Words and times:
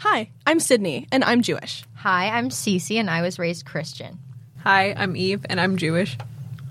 Hi, 0.00 0.30
I'm 0.46 0.60
Sydney, 0.60 1.06
and 1.12 1.22
I'm 1.22 1.42
Jewish. 1.42 1.84
Hi, 1.96 2.30
I'm 2.30 2.48
Cece, 2.48 2.98
and 2.98 3.10
I 3.10 3.20
was 3.20 3.38
raised 3.38 3.66
Christian. 3.66 4.18
Hi, 4.60 4.94
I'm 4.96 5.14
Eve, 5.14 5.44
and 5.50 5.60
I'm 5.60 5.76
Jewish. 5.76 6.16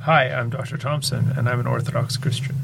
Hi, 0.02 0.32
I'm 0.32 0.50
Dr. 0.50 0.78
Thompson, 0.78 1.34
and 1.38 1.48
I'm 1.48 1.60
an 1.60 1.68
Orthodox 1.68 2.18
Christian. 2.18 2.56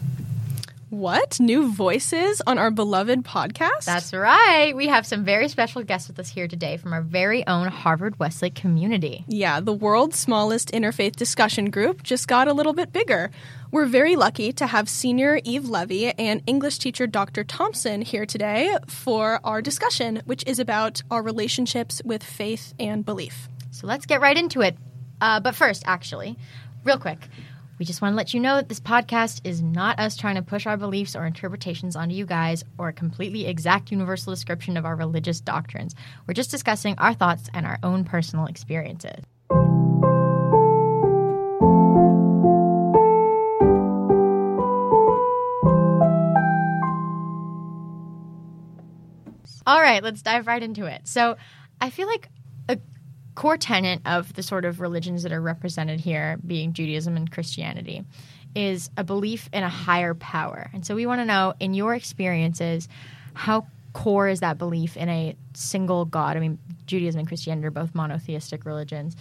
What? 0.89 1.39
New 1.39 1.71
voices 1.71 2.41
on 2.47 2.57
our 2.57 2.71
beloved 2.71 3.23
podcast? 3.23 3.85
That's 3.85 4.11
right. 4.11 4.75
We 4.75 4.87
have 4.87 5.05
some 5.05 5.23
very 5.23 5.49
special 5.49 5.83
guests 5.83 6.07
with 6.07 6.17
us 6.19 6.29
here 6.29 6.47
today 6.47 6.77
from 6.77 6.93
our 6.93 7.01
very 7.01 7.45
own 7.45 7.67
Harvard 7.67 8.17
Westlake 8.17 8.55
community. 8.55 9.23
Yeah, 9.27 9.59
the 9.59 9.73
world's 9.73 10.17
smallest 10.17 10.71
interfaith 10.71 11.15
discussion 11.15 11.69
group 11.69 12.01
just 12.01 12.27
got 12.27 12.47
a 12.47 12.53
little 12.53 12.73
bit 12.73 12.91
bigger. 12.91 13.29
We're 13.75 13.87
very 13.87 14.15
lucky 14.15 14.53
to 14.53 14.67
have 14.67 14.87
senior 14.87 15.41
Eve 15.43 15.67
Levy 15.67 16.07
and 16.17 16.41
English 16.47 16.77
teacher 16.77 17.07
Dr. 17.07 17.43
Thompson 17.43 18.01
here 18.01 18.25
today 18.25 18.73
for 18.87 19.41
our 19.43 19.61
discussion, 19.61 20.21
which 20.23 20.45
is 20.47 20.59
about 20.59 21.03
our 21.11 21.21
relationships 21.21 22.01
with 22.05 22.23
faith 22.23 22.73
and 22.79 23.03
belief. 23.03 23.49
So 23.71 23.85
let's 23.85 24.05
get 24.05 24.21
right 24.21 24.37
into 24.37 24.61
it. 24.61 24.77
Uh, 25.19 25.41
but 25.41 25.55
first, 25.55 25.83
actually, 25.85 26.37
real 26.85 26.97
quick, 26.97 27.27
we 27.77 27.83
just 27.83 28.01
want 28.01 28.13
to 28.13 28.15
let 28.15 28.33
you 28.33 28.39
know 28.39 28.55
that 28.55 28.69
this 28.69 28.79
podcast 28.79 29.41
is 29.43 29.61
not 29.61 29.99
us 29.99 30.15
trying 30.15 30.35
to 30.35 30.41
push 30.41 30.65
our 30.65 30.77
beliefs 30.77 31.13
or 31.13 31.25
interpretations 31.25 31.97
onto 31.97 32.15
you 32.15 32.25
guys 32.25 32.63
or 32.77 32.87
a 32.87 32.93
completely 32.93 33.45
exact 33.45 33.91
universal 33.91 34.31
description 34.31 34.77
of 34.77 34.85
our 34.85 34.95
religious 34.95 35.41
doctrines. 35.41 35.95
We're 36.25 36.33
just 36.33 36.49
discussing 36.49 36.95
our 36.97 37.13
thoughts 37.13 37.49
and 37.53 37.65
our 37.65 37.79
own 37.83 38.05
personal 38.05 38.45
experiences. 38.45 39.21
All 49.67 49.81
right, 49.81 50.03
let's 50.03 50.21
dive 50.21 50.47
right 50.47 50.61
into 50.61 50.85
it. 50.85 51.07
So, 51.07 51.37
I 51.81 51.89
feel 51.89 52.07
like 52.07 52.29
a 52.69 52.77
core 53.33 53.57
tenet 53.57 54.01
of 54.05 54.33
the 54.33 54.43
sort 54.43 54.63
of 54.63 54.79
religions 54.79 55.23
that 55.23 55.31
are 55.31 55.41
represented 55.41 55.99
here, 55.99 56.37
being 56.45 56.73
Judaism 56.73 57.17
and 57.17 57.31
Christianity, 57.31 58.03
is 58.55 58.89
a 58.95 59.03
belief 59.03 59.49
in 59.51 59.63
a 59.63 59.69
higher 59.69 60.13
power. 60.13 60.69
And 60.73 60.85
so, 60.85 60.95
we 60.95 61.05
want 61.05 61.21
to 61.21 61.25
know, 61.25 61.53
in 61.59 61.73
your 61.73 61.95
experiences, 61.95 62.87
how 63.33 63.65
core 63.93 64.27
is 64.27 64.41
that 64.41 64.57
belief 64.57 64.95
in 64.97 65.09
a 65.09 65.35
single 65.53 66.05
God? 66.05 66.37
I 66.37 66.41
mean, 66.41 66.59
Judaism 66.85 67.19
and 67.19 67.27
Christianity 67.27 67.65
are 67.65 67.71
both 67.71 67.95
monotheistic 67.95 68.65
religions. 68.65 69.15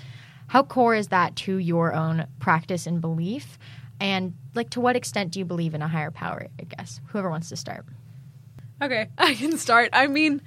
How 0.48 0.62
core 0.62 0.94
is 0.94 1.08
that 1.08 1.36
to 1.36 1.56
your 1.56 1.94
own 1.94 2.26
practice 2.38 2.86
and 2.86 3.00
belief? 3.00 3.58
And, 3.98 4.34
like, 4.54 4.70
to 4.70 4.80
what 4.80 4.94
extent 4.94 5.30
do 5.32 5.38
you 5.38 5.46
believe 5.46 5.74
in 5.74 5.80
a 5.80 5.88
higher 5.88 6.10
power? 6.10 6.48
I 6.60 6.64
guess. 6.64 7.00
Whoever 7.06 7.30
wants 7.30 7.48
to 7.48 7.56
start. 7.56 7.86
Okay, 8.84 9.08
I 9.18 9.34
can 9.34 9.56
start. 9.58 9.90
I 9.92 10.06
mean, 10.06 10.42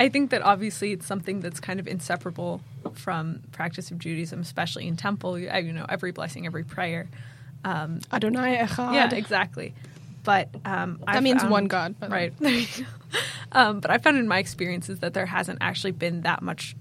I 0.00 0.08
think 0.08 0.30
that 0.30 0.42
obviously 0.42 0.92
it's 0.92 1.06
something 1.06 1.40
that's 1.40 1.60
kind 1.60 1.80
of 1.80 1.86
inseparable 1.88 2.60
from 2.94 3.42
practice 3.52 3.90
of 3.90 3.98
Judaism, 3.98 4.40
especially 4.40 4.86
in 4.86 4.96
temple. 4.96 5.38
You 5.38 5.50
you 5.62 5.72
know, 5.72 5.86
every 5.88 6.12
blessing, 6.12 6.46
every 6.46 6.64
prayer. 6.64 7.08
Um, 7.64 8.00
Adonai 8.12 8.58
Echad. 8.58 8.92
yeah, 8.94 9.12
exactly. 9.14 9.74
But 10.22 10.48
um, 10.64 11.00
That 11.06 11.16
I 11.16 11.20
means 11.20 11.40
found- 11.42 11.52
one 11.52 11.66
God. 11.66 11.98
by 12.00 12.08
right? 12.08 12.32
There 12.40 12.50
you 12.52 12.66
go. 12.78 12.84
um, 13.52 13.80
but 13.80 13.90
I 13.90 13.98
found 13.98 14.16
in 14.18 14.26
my 14.28 14.38
experiences 14.38 15.00
that 15.00 15.12
there 15.14 15.26
hasn't 15.26 15.58
actually 15.60 15.92
been 15.92 16.22
that 16.22 16.42
much 16.42 16.76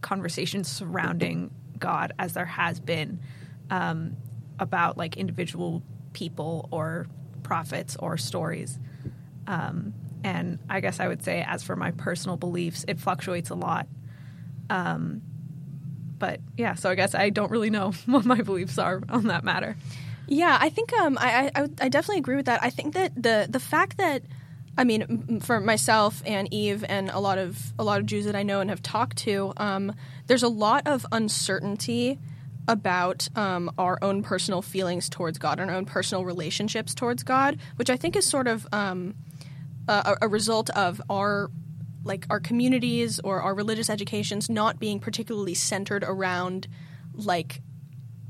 conversation 0.00 0.64
surrounding 0.64 1.50
God 1.78 2.12
as 2.18 2.32
there 2.34 2.44
has 2.46 2.80
been 2.80 3.20
um, 3.70 4.16
about 4.58 4.96
like 4.96 5.16
individual 5.16 5.82
people 6.12 6.68
or 6.72 7.06
prophets 7.42 7.96
or 7.96 8.16
stories. 8.16 8.78
Um, 9.46 9.94
and 10.24 10.58
I 10.68 10.80
guess 10.80 11.00
I 11.00 11.08
would 11.08 11.22
say, 11.22 11.44
as 11.46 11.62
for 11.62 11.76
my 11.76 11.90
personal 11.92 12.36
beliefs, 12.36 12.84
it 12.88 12.98
fluctuates 12.98 13.50
a 13.50 13.54
lot. 13.54 13.86
Um, 14.70 15.22
but 16.18 16.40
yeah, 16.56 16.74
so 16.74 16.90
I 16.90 16.94
guess 16.94 17.14
I 17.14 17.30
don't 17.30 17.50
really 17.50 17.70
know 17.70 17.92
what 18.06 18.24
my 18.24 18.42
beliefs 18.42 18.78
are 18.78 19.02
on 19.08 19.28
that 19.28 19.44
matter. 19.44 19.76
Yeah, 20.26 20.58
I 20.60 20.68
think 20.68 20.92
um, 20.92 21.16
I, 21.18 21.50
I 21.54 21.62
I 21.80 21.88
definitely 21.88 22.18
agree 22.18 22.36
with 22.36 22.46
that. 22.46 22.62
I 22.62 22.70
think 22.70 22.94
that 22.94 23.14
the 23.14 23.46
the 23.48 23.60
fact 23.60 23.96
that 23.96 24.22
I 24.76 24.84
mean, 24.84 25.40
for 25.40 25.58
myself 25.58 26.22
and 26.24 26.52
Eve 26.54 26.84
and 26.88 27.10
a 27.10 27.18
lot 27.18 27.38
of 27.38 27.72
a 27.78 27.84
lot 27.84 27.98
of 27.98 28.06
Jews 28.06 28.26
that 28.26 28.36
I 28.36 28.44
know 28.44 28.60
and 28.60 28.70
have 28.70 28.82
talked 28.82 29.18
to, 29.18 29.52
um, 29.56 29.92
there's 30.26 30.44
a 30.44 30.48
lot 30.48 30.86
of 30.86 31.04
uncertainty 31.10 32.18
about 32.68 33.28
um, 33.34 33.72
our 33.76 33.98
own 34.02 34.22
personal 34.22 34.62
feelings 34.62 35.08
towards 35.08 35.38
God 35.38 35.58
and 35.58 35.70
our 35.70 35.76
own 35.76 35.86
personal 35.86 36.24
relationships 36.24 36.94
towards 36.94 37.24
God, 37.24 37.58
which 37.76 37.90
I 37.90 37.96
think 37.96 38.14
is 38.14 38.28
sort 38.28 38.46
of 38.46 38.68
um, 38.70 39.14
a, 39.88 40.18
a 40.22 40.28
result 40.28 40.70
of 40.70 41.00
our 41.10 41.50
like 42.04 42.26
our 42.30 42.40
communities 42.40 43.20
or 43.20 43.42
our 43.42 43.54
religious 43.54 43.90
educations 43.90 44.48
not 44.48 44.78
being 44.78 45.00
particularly 45.00 45.54
centered 45.54 46.04
around 46.04 46.68
like 47.12 47.60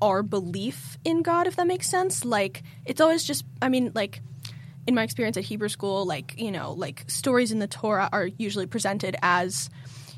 our 0.01 0.23
belief 0.23 0.99
in 1.05 1.23
God, 1.23 1.47
if 1.47 1.57
that 1.57 1.67
makes 1.67 1.89
sense. 1.89 2.25
Like, 2.25 2.63
it's 2.87 3.01
always 3.01 3.25
just, 3.25 3.45
I 3.61 3.69
mean, 3.69 3.93
like, 3.95 4.21
in 4.87 4.95
my 4.95 5.03
experience 5.03 5.37
at 5.37 5.45
Hebrew 5.45 5.69
school, 5.69 6.07
like, 6.07 6.35
you 6.41 6.51
know, 6.51 6.73
like 6.73 7.05
stories 7.09 7.53
in 7.53 7.59
the 7.59 7.67
Torah 7.67 8.09
are 8.13 8.27
usually 8.27 8.67
presented 8.67 9.17
as, 9.23 9.69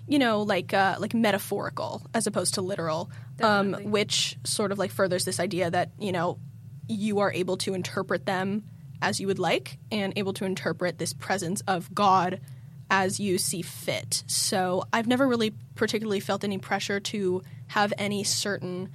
you 0.06 0.18
know, 0.18 0.42
like, 0.42 0.72
uh, 0.72 0.96
like 0.98 1.12
metaphorical 1.14 2.02
as 2.14 2.26
opposed 2.26 2.54
to 2.54 2.62
literal, 2.62 3.10
um, 3.42 3.72
which 3.84 4.36
sort 4.44 4.70
of 4.70 4.78
like 4.78 4.90
furthers 4.90 5.24
this 5.24 5.40
idea 5.40 5.70
that, 5.70 5.90
you 5.98 6.12
know, 6.12 6.38
you 6.88 7.20
are 7.20 7.32
able 7.32 7.56
to 7.56 7.74
interpret 7.74 8.26
them 8.26 8.64
as 9.02 9.20
you 9.20 9.26
would 9.26 9.38
like 9.38 9.78
and 9.90 10.12
able 10.16 10.32
to 10.34 10.44
interpret 10.44 10.98
this 10.98 11.12
presence 11.12 11.60
of 11.62 11.94
God 11.94 12.40
as 12.90 13.20
you 13.20 13.38
see 13.38 13.62
fit. 13.62 14.24
So 14.26 14.84
I've 14.92 15.06
never 15.06 15.28
really 15.28 15.54
particularly 15.74 16.20
felt 16.20 16.42
any 16.44 16.58
pressure 16.58 17.00
to 17.00 17.42
have 17.68 17.92
any 17.96 18.24
certain 18.24 18.90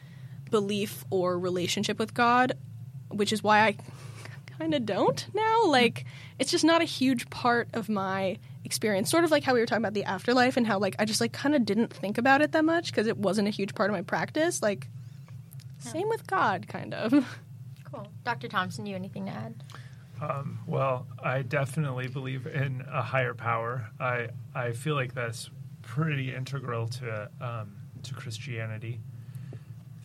belief 0.52 1.06
or 1.10 1.40
relationship 1.40 1.98
with 1.98 2.14
God, 2.14 2.54
which 3.10 3.32
is 3.32 3.42
why 3.42 3.62
I 3.62 3.78
kind 4.60 4.74
of 4.74 4.86
don't 4.86 5.26
now. 5.34 5.66
Like, 5.66 6.06
it's 6.40 6.52
just 6.52 6.66
not 6.66 6.82
a 6.82 6.86
huge 6.86 7.30
part 7.30 7.70
of 7.74 7.90
my 7.90 8.38
experience. 8.64 9.10
Sort 9.10 9.24
of 9.24 9.32
like 9.32 9.44
how 9.44 9.54
we 9.54 9.60
were 9.60 9.66
talking 9.66 9.84
about 9.84 9.94
the 9.94 10.04
afterlife 10.04 10.58
and 10.58 10.68
how, 10.68 10.78
like, 10.80 10.96
I 11.00 11.06
just, 11.06 11.22
like, 11.22 11.32
kind 11.32 11.56
of 11.56 11.66
didn't 11.66 11.94
think 11.94 12.18
about 12.18 12.42
it 12.42 12.52
that 12.52 12.66
much 12.66 12.92
because 12.92 13.08
it 13.08 13.18
wasn't 13.18 13.48
a 13.48 13.52
huge 13.52 13.76
part 13.76 13.90
of 13.90 13.96
my 13.96 14.02
practice. 14.02 14.62
Like, 14.62 14.88
same 15.80 16.10
with 16.10 16.28
God, 16.28 16.68
kind 16.68 16.94
of. 16.94 17.12
Cool. 17.92 18.08
Dr. 18.24 18.48
Thompson, 18.48 18.86
you 18.86 18.96
anything 18.96 19.26
to 19.28 19.32
add? 19.32 19.64
Um, 20.22 20.60
well, 20.66 21.08
I 21.24 21.42
definitely 21.42 22.08
believe 22.08 22.48
in 22.48 22.84
a 22.92 23.02
higher 23.02 23.34
power. 23.34 23.90
I 24.00 24.30
I 24.54 24.72
feel 24.72 24.96
like 24.96 25.14
that's 25.14 25.50
pretty 25.82 26.34
integral 26.34 26.88
to 26.88 27.30
um, 27.42 27.76
to 28.04 28.14
Christianity. 28.14 29.00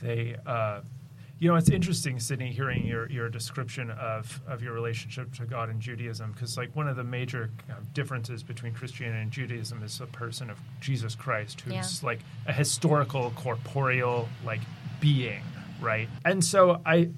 They, 0.03 0.37
uh, 0.47 0.81
you 1.39 1.49
know, 1.49 1.57
it's 1.57 1.71
interesting, 1.71 2.19
Sydney, 2.21 2.53
hearing 2.53 2.87
your, 2.87 3.09
your 3.11 3.29
description 3.29 3.91
of, 3.91 4.41
of 4.47 4.63
your 4.63 4.73
relationship 4.73 5.33
to 5.35 5.45
God 5.47 5.69
and 5.69 5.81
Judaism, 5.81 6.33
because 6.33 6.57
like 6.57 6.75
one 6.75 6.89
of 6.89 6.97
the 6.97 7.05
major 7.05 7.51
kind 7.69 7.87
differences 7.95 8.43
between 8.43 8.73
Christianity 8.75 9.21
and 9.23 9.31
Judaism 9.31 9.83
is 9.83 9.99
the 9.99 10.07
person 10.07 10.49
of 10.51 10.59
Jesus 10.81 11.15
Christ, 11.15 11.61
who's 11.63 11.75
Yeah. 12.03 12.07
like 12.07 12.21
a 12.47 12.53
historical, 12.53 13.31
corporeal, 13.37 14.29
like 14.45 14.61
being, 15.01 15.43
right? 15.81 16.09
And 16.25 16.43
so 16.45 16.81
I, 16.85 17.11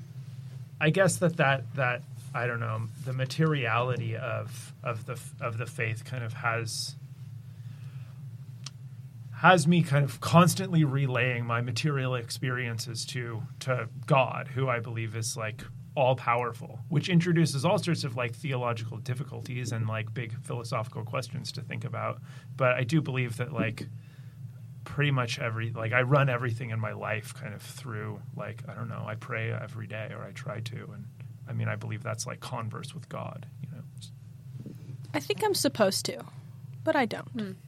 I 0.80 0.90
guess 0.90 1.16
that 1.18 1.36
that 1.36 1.72
that 1.76 2.02
I 2.34 2.46
don't 2.46 2.60
know 2.60 2.82
the 3.04 3.12
materiality 3.12 4.16
of 4.16 4.72
of 4.82 5.06
the 5.06 5.20
of 5.40 5.58
the 5.58 5.66
faith 5.66 6.04
kind 6.04 6.24
of 6.24 6.32
has 6.34 6.96
has 9.42 9.66
me 9.66 9.82
kind 9.82 10.04
of 10.04 10.20
constantly 10.20 10.84
relaying 10.84 11.44
my 11.44 11.60
material 11.60 12.14
experiences 12.14 13.04
to 13.06 13.42
to 13.60 13.88
God, 14.06 14.48
who 14.48 14.68
I 14.68 14.78
believe 14.78 15.16
is 15.16 15.36
like 15.36 15.62
all 15.94 16.16
powerful, 16.16 16.78
which 16.88 17.08
introduces 17.08 17.64
all 17.64 17.76
sorts 17.76 18.04
of 18.04 18.16
like 18.16 18.34
theological 18.34 18.96
difficulties 18.98 19.72
and 19.72 19.86
like 19.86 20.14
big 20.14 20.32
philosophical 20.42 21.04
questions 21.04 21.52
to 21.52 21.60
think 21.60 21.84
about. 21.84 22.20
But 22.56 22.72
I 22.74 22.84
do 22.84 23.02
believe 23.02 23.36
that 23.38 23.52
like 23.52 23.88
pretty 24.84 25.10
much 25.10 25.38
every 25.38 25.70
like 25.72 25.92
I 25.92 26.02
run 26.02 26.28
everything 26.28 26.70
in 26.70 26.80
my 26.80 26.92
life 26.92 27.34
kind 27.34 27.54
of 27.54 27.62
through 27.62 28.20
like 28.36 28.62
I 28.68 28.74
don't 28.74 28.88
know 28.88 29.04
I 29.06 29.14
pray 29.16 29.52
every 29.52 29.86
day 29.86 30.12
or 30.16 30.24
I 30.24 30.32
try 30.32 30.60
to 30.60 30.76
and 30.76 31.04
I 31.48 31.52
mean 31.52 31.68
I 31.68 31.76
believe 31.76 32.02
that's 32.02 32.26
like 32.26 32.40
converse 32.40 32.94
with 32.94 33.08
God 33.08 33.46
you 33.62 33.68
know 33.74 33.82
I 35.14 35.20
think 35.20 35.44
I'm 35.44 35.54
supposed 35.54 36.06
to, 36.06 36.24
but 36.84 36.96
I 36.96 37.06
don't. 37.06 37.56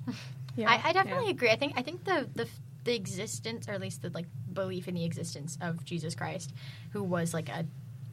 Yeah. 0.56 0.70
I, 0.70 0.90
I 0.90 0.92
definitely 0.92 1.30
agree. 1.30 1.50
I 1.50 1.56
think 1.56 1.72
I 1.76 1.82
think 1.82 2.04
the, 2.04 2.28
the 2.32 2.48
the 2.84 2.94
existence, 2.94 3.68
or 3.68 3.72
at 3.72 3.80
least 3.80 4.02
the 4.02 4.10
like 4.10 4.26
belief 4.52 4.86
in 4.86 4.94
the 4.94 5.04
existence 5.04 5.58
of 5.60 5.84
Jesus 5.84 6.14
Christ, 6.14 6.54
who 6.92 7.02
was 7.02 7.34
like 7.34 7.48
a 7.48 7.66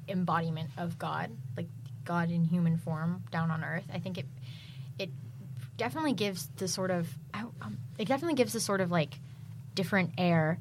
embodiment 0.07 0.71
of 0.77 0.97
God, 0.97 1.29
like 1.55 1.67
God 2.03 2.31
in 2.31 2.43
human 2.43 2.77
form 2.77 3.23
down 3.31 3.51
on 3.51 3.63
earth. 3.63 3.83
I 3.93 3.99
think 3.99 4.17
it 4.17 4.25
it 4.97 5.11
definitely 5.77 6.13
gives 6.13 6.47
the 6.55 6.67
sort 6.67 6.89
of 6.89 7.07
um, 7.35 7.77
it 7.99 8.07
definitely 8.07 8.35
gives 8.35 8.53
the 8.53 8.59
sort 8.59 8.81
of 8.81 8.89
like 8.89 9.19
different 9.75 10.13
air 10.17 10.57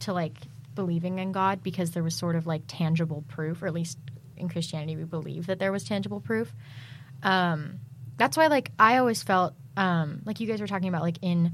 to 0.00 0.12
like 0.12 0.36
believing 0.74 1.18
in 1.18 1.32
God 1.32 1.62
because 1.62 1.92
there 1.92 2.02
was 2.02 2.14
sort 2.14 2.36
of 2.36 2.46
like 2.46 2.64
tangible 2.66 3.24
proof, 3.28 3.62
or 3.62 3.68
at 3.68 3.72
least 3.72 3.96
in 4.42 4.48
Christianity 4.48 4.96
we 4.96 5.04
believe 5.04 5.46
that 5.46 5.58
there 5.58 5.72
was 5.72 5.84
tangible 5.84 6.20
proof. 6.20 6.52
Um, 7.22 7.80
that's 8.18 8.36
why 8.36 8.48
like 8.48 8.70
I 8.78 8.98
always 8.98 9.22
felt 9.22 9.54
um, 9.76 10.20
like 10.24 10.40
you 10.40 10.46
guys 10.46 10.60
were 10.60 10.66
talking 10.66 10.88
about, 10.88 11.02
like 11.02 11.18
in 11.22 11.52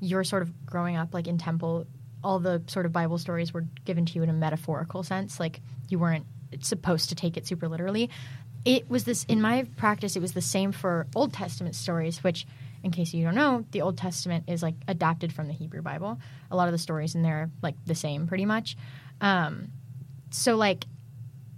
your 0.00 0.22
sort 0.24 0.42
of 0.42 0.66
growing 0.66 0.96
up, 0.96 1.12
like 1.12 1.26
in 1.26 1.38
temple, 1.38 1.86
all 2.22 2.38
the 2.38 2.62
sort 2.66 2.86
of 2.86 2.92
Bible 2.92 3.18
stories 3.18 3.52
were 3.52 3.64
given 3.84 4.06
to 4.06 4.14
you 4.14 4.22
in 4.22 4.28
a 4.28 4.32
metaphorical 4.32 5.02
sense. 5.02 5.40
Like 5.40 5.60
you 5.88 5.98
weren't 5.98 6.26
supposed 6.60 7.08
to 7.10 7.14
take 7.14 7.36
it 7.36 7.46
super 7.46 7.68
literally. 7.68 8.10
It 8.64 8.88
was 8.88 9.04
this 9.04 9.24
in 9.24 9.40
my 9.40 9.66
practice. 9.76 10.16
It 10.16 10.22
was 10.22 10.32
the 10.32 10.42
same 10.42 10.72
for 10.72 11.06
Old 11.14 11.32
Testament 11.32 11.74
stories, 11.74 12.22
which, 12.22 12.46
in 12.82 12.90
case 12.90 13.14
you 13.14 13.24
don't 13.24 13.34
know, 13.34 13.64
the 13.70 13.82
Old 13.82 13.96
Testament 13.96 14.44
is 14.48 14.62
like 14.62 14.74
adapted 14.86 15.32
from 15.32 15.46
the 15.46 15.52
Hebrew 15.52 15.82
Bible. 15.82 16.18
A 16.50 16.56
lot 16.56 16.68
of 16.68 16.72
the 16.72 16.78
stories 16.78 17.14
in 17.14 17.22
there 17.22 17.36
are 17.36 17.50
like 17.62 17.76
the 17.86 17.94
same, 17.94 18.26
pretty 18.26 18.44
much. 18.44 18.76
Um, 19.20 19.68
so 20.30 20.56
like 20.56 20.84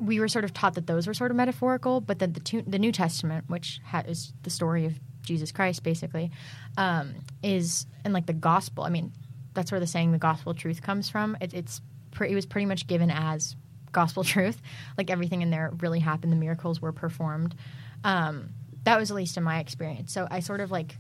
we 0.01 0.19
were 0.19 0.29
sort 0.29 0.45
of 0.45 0.53
taught 0.53 0.75
that 0.75 0.87
those 0.87 1.07
were 1.07 1.15
sort 1.15 1.31
of 1.31 1.37
metaphorical, 1.37 2.01
but 2.01 2.19
then 2.19 2.33
the 2.33 2.65
the 2.67 2.79
New 2.79 2.93
Testament, 2.93 3.45
which 3.49 3.81
ha- 3.85 4.05
is 4.07 4.33
the 4.43 4.51
story 4.51 4.87
of 4.87 4.99
Jesus 5.23 5.53
Christ, 5.53 5.83
basically, 5.83 6.31
um, 6.77 7.15
is 7.43 7.87
and 8.05 8.15
like 8.15 8.27
the 8.27 8.33
gospel. 8.33 8.85
I 8.85 8.89
mean, 8.91 9.13
that's 9.55 9.71
where 9.71 9.81
the 9.81 9.87
saying 9.87 10.13
"the 10.13 10.19
gospel 10.19 10.55
truth" 10.55 10.83
comes 10.83 11.09
from. 11.09 11.37
It, 11.41 11.55
it's 11.55 11.81
pre- 12.11 12.31
it 12.31 12.35
was 12.35 12.47
pretty 12.47 12.67
much 12.67 12.87
given 12.87 13.11
as 13.11 13.57
gospel 13.93 14.25
truth. 14.35 14.61
Like 14.97 15.11
everything 15.11 15.43
in 15.43 15.51
there 15.51 15.73
really 15.81 16.01
happened. 16.01 16.33
The 16.33 16.37
miracles 16.37 16.81
were 16.81 16.93
performed. 16.93 17.55
Um, 18.03 18.51
that 18.85 18.99
was 18.99 19.11
at 19.11 19.17
least 19.17 19.37
in 19.37 19.43
my 19.43 19.61
experience. 19.61 20.13
So 20.13 20.27
I 20.31 20.41
sort 20.41 20.61
of 20.61 20.71
like, 20.71 20.97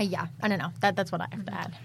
uh, 0.00 0.04
yeah, 0.04 0.26
I 0.42 0.48
don't 0.48 0.58
know. 0.58 0.72
That 0.80 0.96
that's 0.96 1.12
what 1.12 1.20
I 1.20 1.28
have 1.30 1.44
to 1.46 1.54
add. 1.54 1.76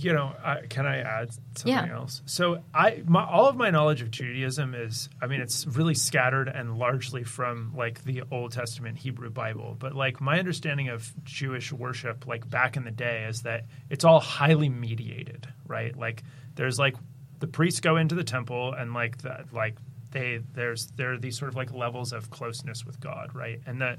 You 0.00 0.12
know, 0.12 0.32
I, 0.44 0.60
can 0.68 0.86
I 0.86 0.98
add 0.98 1.32
something 1.56 1.72
Yeah. 1.72 1.92
else? 1.92 2.22
So, 2.26 2.62
I 2.72 3.02
my, 3.06 3.24
all 3.24 3.48
of 3.48 3.56
my 3.56 3.70
knowledge 3.70 4.00
of 4.00 4.10
Judaism 4.10 4.74
is, 4.74 5.08
I 5.20 5.26
mean, 5.26 5.40
it's 5.40 5.66
really 5.66 5.94
scattered 5.94 6.46
and 6.48 6.78
largely 6.78 7.24
from 7.24 7.74
like 7.76 8.04
the 8.04 8.22
Old 8.30 8.52
Testament 8.52 8.96
Hebrew 8.98 9.30
Bible. 9.30 9.76
But 9.78 9.94
like 9.94 10.20
my 10.20 10.38
understanding 10.38 10.88
of 10.88 11.12
Jewish 11.24 11.72
worship, 11.72 12.26
like 12.26 12.48
back 12.48 12.76
in 12.76 12.84
the 12.84 12.90
day, 12.92 13.24
is 13.28 13.42
that 13.42 13.64
it's 13.90 14.04
all 14.04 14.20
highly 14.20 14.68
mediated, 14.68 15.48
right? 15.66 15.96
Like 15.96 16.22
there's 16.54 16.78
like 16.78 16.94
the 17.40 17.48
priests 17.48 17.80
go 17.80 17.96
into 17.96 18.14
the 18.14 18.24
temple 18.24 18.72
and 18.72 18.94
like 18.94 19.18
that, 19.22 19.52
like 19.52 19.76
they 20.12 20.40
there's 20.54 20.86
there 20.96 21.12
are 21.14 21.18
these 21.18 21.36
sort 21.38 21.50
of 21.50 21.56
like 21.56 21.72
levels 21.72 22.12
of 22.12 22.30
closeness 22.30 22.86
with 22.86 23.00
God, 23.00 23.34
right? 23.34 23.60
And 23.66 23.80
that 23.82 23.98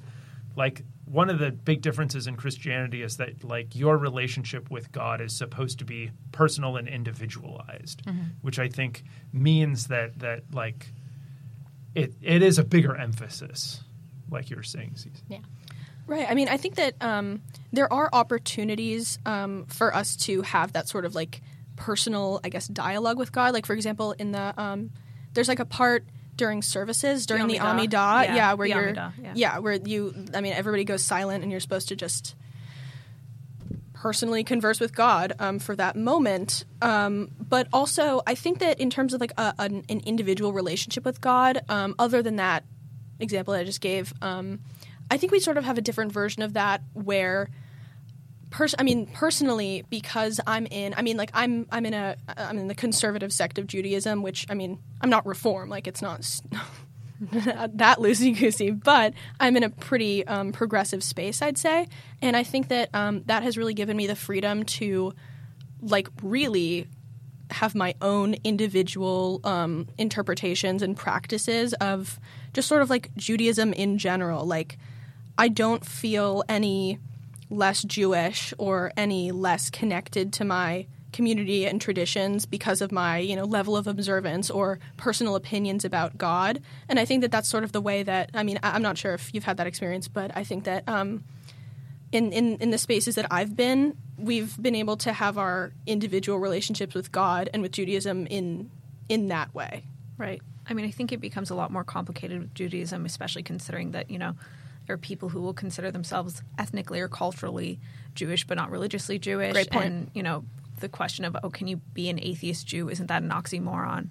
like 0.60 0.84
one 1.06 1.30
of 1.30 1.40
the 1.40 1.52
big 1.52 1.82
differences 1.82 2.28
in 2.28 2.36
Christianity 2.36 3.02
is 3.02 3.16
that 3.18 3.46
like 3.46 3.78
your 3.78 3.98
relationship 3.98 4.70
with 4.70 4.92
God 4.92 5.22
is 5.22 5.36
supposed 5.36 5.80
to 5.80 5.86
be 5.86 6.12
personal 6.34 6.76
and 6.76 6.86
individualized, 6.86 8.02
which 8.42 8.60
I 8.60 8.68
think 8.68 9.04
means 9.32 9.88
that 9.88 10.20
that 10.20 10.44
like 10.54 10.88
it 11.96 12.14
it 12.22 12.44
is 12.44 12.60
a 12.60 12.66
bigger 12.66 12.94
emphasis, 12.94 13.82
like 14.30 14.50
you 14.50 14.58
were 14.58 14.64
saying, 14.64 14.96
Cece. 14.96 15.22
Yeah. 15.30 15.40
Right. 16.06 16.30
I 16.30 16.34
mean, 16.34 16.50
I 16.50 16.58
think 16.58 16.76
that 16.76 16.96
um, 17.02 17.42
there 17.72 17.92
are 17.92 18.10
opportunities 18.12 19.18
um, 19.26 19.66
for 19.68 19.96
us 19.96 20.18
to 20.18 20.42
have 20.42 20.74
that 20.74 20.90
sort 20.90 21.06
of 21.06 21.16
like 21.16 21.42
personal, 21.78 22.42
I 22.44 22.50
guess, 22.50 22.68
dialogue 22.68 23.18
with 23.18 23.32
God. 23.32 23.54
Like, 23.54 23.66
for 23.66 23.74
example, 23.74 24.12
in 24.20 24.34
the 24.34 24.54
um, 24.62 24.90
there's 25.34 25.48
like 25.48 25.60
a 25.60 25.66
part 25.66 26.04
during 26.40 26.64
services 26.64 27.28
during 27.28 27.48
the 27.48 27.58
Amidah. 27.58 27.88
Amidah, 27.88 28.26
yeah, 28.26 28.36
Yeah, 28.36 28.54
where 28.54 28.68
the 28.68 28.74
you're, 28.74 28.94
Amidah, 28.94 29.14
yeah. 29.36 29.60
where 29.60 29.74
you, 29.74 30.26
I 30.34 30.42
mean, 30.42 30.54
everybody 30.54 30.84
goes 30.86 31.04
silent 31.04 31.44
and 31.44 31.52
you're 31.52 31.60
supposed 31.60 31.90
to 31.90 31.96
just 31.96 32.34
personally 33.94 34.44
converse 34.44 34.80
with 34.80 34.96
God 34.96 35.34
um, 35.40 35.60
for 35.60 35.76
that 35.76 35.96
moment. 35.96 36.64
Um, 36.82 37.30
but 37.38 37.68
also, 37.74 38.22
I 38.26 38.34
think 38.34 38.60
that 38.60 38.80
in 38.80 38.90
terms 38.90 39.14
of 39.14 39.22
like 39.22 39.34
a, 39.38 39.54
an, 39.60 39.84
an 39.90 40.00
individual 40.06 40.54
relationship 40.54 41.06
with 41.06 41.20
God, 41.22 41.60
um, 41.70 41.94
other 42.00 42.24
than 42.24 42.38
that 42.38 42.64
example 43.20 43.54
that 43.54 43.60
I 43.60 43.64
just 43.66 43.82
gave, 43.82 44.14
um, 44.22 44.62
I 45.12 45.18
think 45.18 45.32
we 45.32 45.40
sort 45.40 45.58
of 45.58 45.66
have 45.66 45.78
a 45.78 45.82
different 45.82 46.12
version 46.12 46.42
of 46.42 46.54
that 46.54 46.82
where. 46.94 47.50
Pers- 48.50 48.76
I 48.80 48.84
mean, 48.84 49.06
personally, 49.08 49.84
because 49.90 50.40
I'm 50.48 50.66
in. 50.66 50.94
I 50.98 51.02
mean, 51.02 51.18
like 51.18 51.32
I'm. 51.34 51.68
I'm 51.72 51.86
in 51.86 51.94
a. 51.94 52.16
I'm 52.36 52.58
in 52.58 52.68
the 52.68 52.76
conservative 52.76 53.32
sect 53.32 53.58
of 53.58 53.68
Judaism, 53.68 54.24
which 54.24 54.46
I 54.50 54.56
mean, 54.56 54.80
I'm 55.02 55.10
not 55.10 55.26
reform. 55.26 55.70
Like 55.70 55.88
it's 55.88 56.02
not 56.02 56.22
that 57.22 57.98
loosey 58.00 58.38
goosey, 58.38 58.72
but 58.72 59.14
I'm 59.40 59.58
in 59.58 59.64
a 59.64 59.70
pretty 59.70 60.26
um, 60.26 60.52
progressive 60.52 61.04
space, 61.04 61.42
I'd 61.42 61.58
say, 61.58 61.88
and 62.22 62.36
I 62.36 62.44
think 62.44 62.70
that 62.70 62.90
um, 62.94 63.24
that 63.26 63.44
has 63.44 63.58
really 63.58 63.74
given 63.74 63.98
me 63.98 64.08
the 64.08 64.16
freedom 64.16 64.64
to, 64.64 65.14
like, 65.82 66.08
really 66.24 66.88
have 67.52 67.76
my 67.76 67.96
own 68.02 68.36
individual 68.44 69.42
um, 69.44 69.88
interpretations 69.98 70.82
and 70.82 70.96
practices 70.96 71.74
of 71.74 72.20
just 72.54 72.68
sort 72.68 72.82
of 72.82 72.90
like 72.90 73.14
Judaism 73.16 73.74
in 73.74 73.98
general. 73.98 74.46
Like, 74.46 74.78
I 75.38 75.50
don't 75.50 75.86
feel 75.86 76.44
any 76.48 77.00
less 77.50 77.84
Jewish 77.84 78.54
or 78.58 78.92
any 78.96 79.32
less 79.32 79.70
connected 79.70 80.34
to 80.34 80.46
my 80.46 80.86
community 81.12 81.66
and 81.66 81.82
traditions 81.82 82.46
because 82.46 82.82
of 82.82 82.92
my 82.92 83.18
you 83.18 83.36
know 83.36 83.44
level 83.44 83.76
of 83.76 83.88
observance 83.88 84.50
or 84.52 84.80
personal 84.98 85.36
opinions 85.36 85.84
about 85.84 86.18
God. 86.18 86.62
And 86.88 87.00
I 87.00 87.06
think 87.06 87.22
that 87.22 87.32
that's 87.32 87.50
sort 87.50 87.64
of 87.64 87.72
the 87.72 87.82
way 87.82 88.04
that 88.04 88.30
I 88.34 88.44
mean 88.44 88.60
I- 88.62 88.72
I'm 88.72 88.84
not 88.84 88.98
sure 88.98 89.14
if 89.16 89.34
you've 89.34 89.44
had 89.44 89.58
that 89.58 89.68
experience, 89.68 90.08
but 90.08 90.32
I 90.36 90.44
think 90.44 90.66
that 90.66 90.88
um, 90.88 91.24
in, 92.12 92.32
in 92.32 92.58
in 92.58 92.70
the 92.70 92.78
spaces 92.78 93.16
that 93.16 93.28
I've 93.32 93.56
been, 93.56 93.98
we've 94.18 94.62
been 94.62 94.76
able 94.76 94.98
to 94.98 95.14
have 95.14 95.38
our 95.38 95.72
individual 95.88 96.38
relationships 96.40 96.94
with 96.94 97.12
God 97.12 97.50
and 97.54 97.62
with 97.64 97.72
Judaism 97.72 98.28
in 98.28 98.70
in 99.08 99.28
that 99.30 99.54
way. 99.56 99.84
Right. 100.18 100.42
I 100.68 100.74
mean, 100.74 100.86
I 100.86 100.92
think 100.92 101.12
it 101.12 101.20
becomes 101.20 101.50
a 101.50 101.56
lot 101.56 101.72
more 101.72 101.84
complicated 101.84 102.40
with 102.40 102.54
Judaism, 102.54 103.06
especially 103.06 103.42
considering 103.42 103.92
that, 103.92 104.12
you 104.12 104.20
know, 104.20 104.36
there 104.90 104.96
are 104.96 104.98
people 104.98 105.30
who 105.30 105.40
will 105.40 105.54
consider 105.54 105.92
themselves 105.92 106.42
ethnically 106.58 107.00
or 107.00 107.08
culturally 107.08 107.80
Jewish, 108.16 108.48
but 108.48 108.58
not 108.58 108.72
religiously 108.72 109.20
Jewish. 109.20 109.54
Great 109.54 109.70
point. 109.70 109.86
And, 109.86 110.12
you 110.16 110.24
know, 110.24 110.46
the 110.80 110.90
question 110.90 111.26
of, 111.26 111.38
oh, 111.44 111.52
can 111.52 111.68
you 111.68 111.78
be 111.94 112.10
an 112.10 112.20
atheist 112.20 112.66
Jew? 112.66 112.90
Isn't 112.90 113.06
that 113.06 113.22
an 113.22 113.30
oxymoron? 113.30 114.08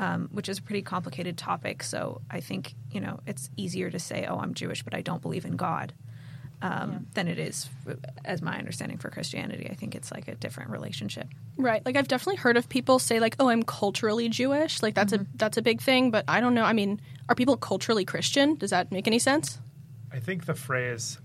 Um, 0.00 0.28
which 0.32 0.48
is 0.48 0.58
a 0.58 0.62
pretty 0.62 0.82
complicated 0.82 1.38
topic. 1.38 1.84
So 1.84 2.22
I 2.28 2.40
think, 2.40 2.74
you 2.90 3.00
know, 3.00 3.20
it's 3.24 3.50
easier 3.56 3.88
to 3.88 4.00
say, 4.00 4.26
oh, 4.28 4.38
I'm 4.38 4.52
Jewish, 4.54 4.82
but 4.82 4.94
I 4.94 5.00
don't 5.00 5.22
believe 5.22 5.44
in 5.44 5.54
God. 5.54 5.92
Um, 6.60 7.06
Than 7.14 7.28
it 7.28 7.38
is, 7.38 7.70
as 8.24 8.42
my 8.42 8.58
understanding 8.58 8.98
for 8.98 9.10
Christianity. 9.10 9.68
I 9.70 9.74
think 9.74 9.94
it's 9.94 10.10
like 10.10 10.26
a 10.26 10.34
different 10.34 10.70
relationship. 10.70 11.28
Right. 11.56 11.86
Like 11.86 11.94
I've 11.96 12.08
definitely 12.08 12.36
heard 12.36 12.56
of 12.56 12.68
people 12.68 12.98
say 12.98 13.18
like, 13.18 13.34
"Oh, 13.40 13.48
I'm 13.48 13.62
culturally 13.62 14.28
Jewish." 14.28 14.82
Like 14.82 14.94
that's 14.94 15.14
a 15.14 15.24
that's 15.36 15.56
a 15.56 15.62
big 15.62 15.80
thing, 15.80 16.10
but 16.10 16.26
I 16.28 16.40
don't 16.40 16.52
know. 16.52 16.64
I 16.64 16.74
mean, 16.74 17.00
are 17.30 17.34
people 17.34 17.56
culturally 17.56 18.04
Christian? 18.04 18.56
Does 18.56 18.68
that 18.70 18.92
make 18.92 19.06
any 19.06 19.18
sense? 19.18 19.58
I 20.12 20.18
think 20.20 20.46
the 20.46 20.54
phrase 20.54 21.18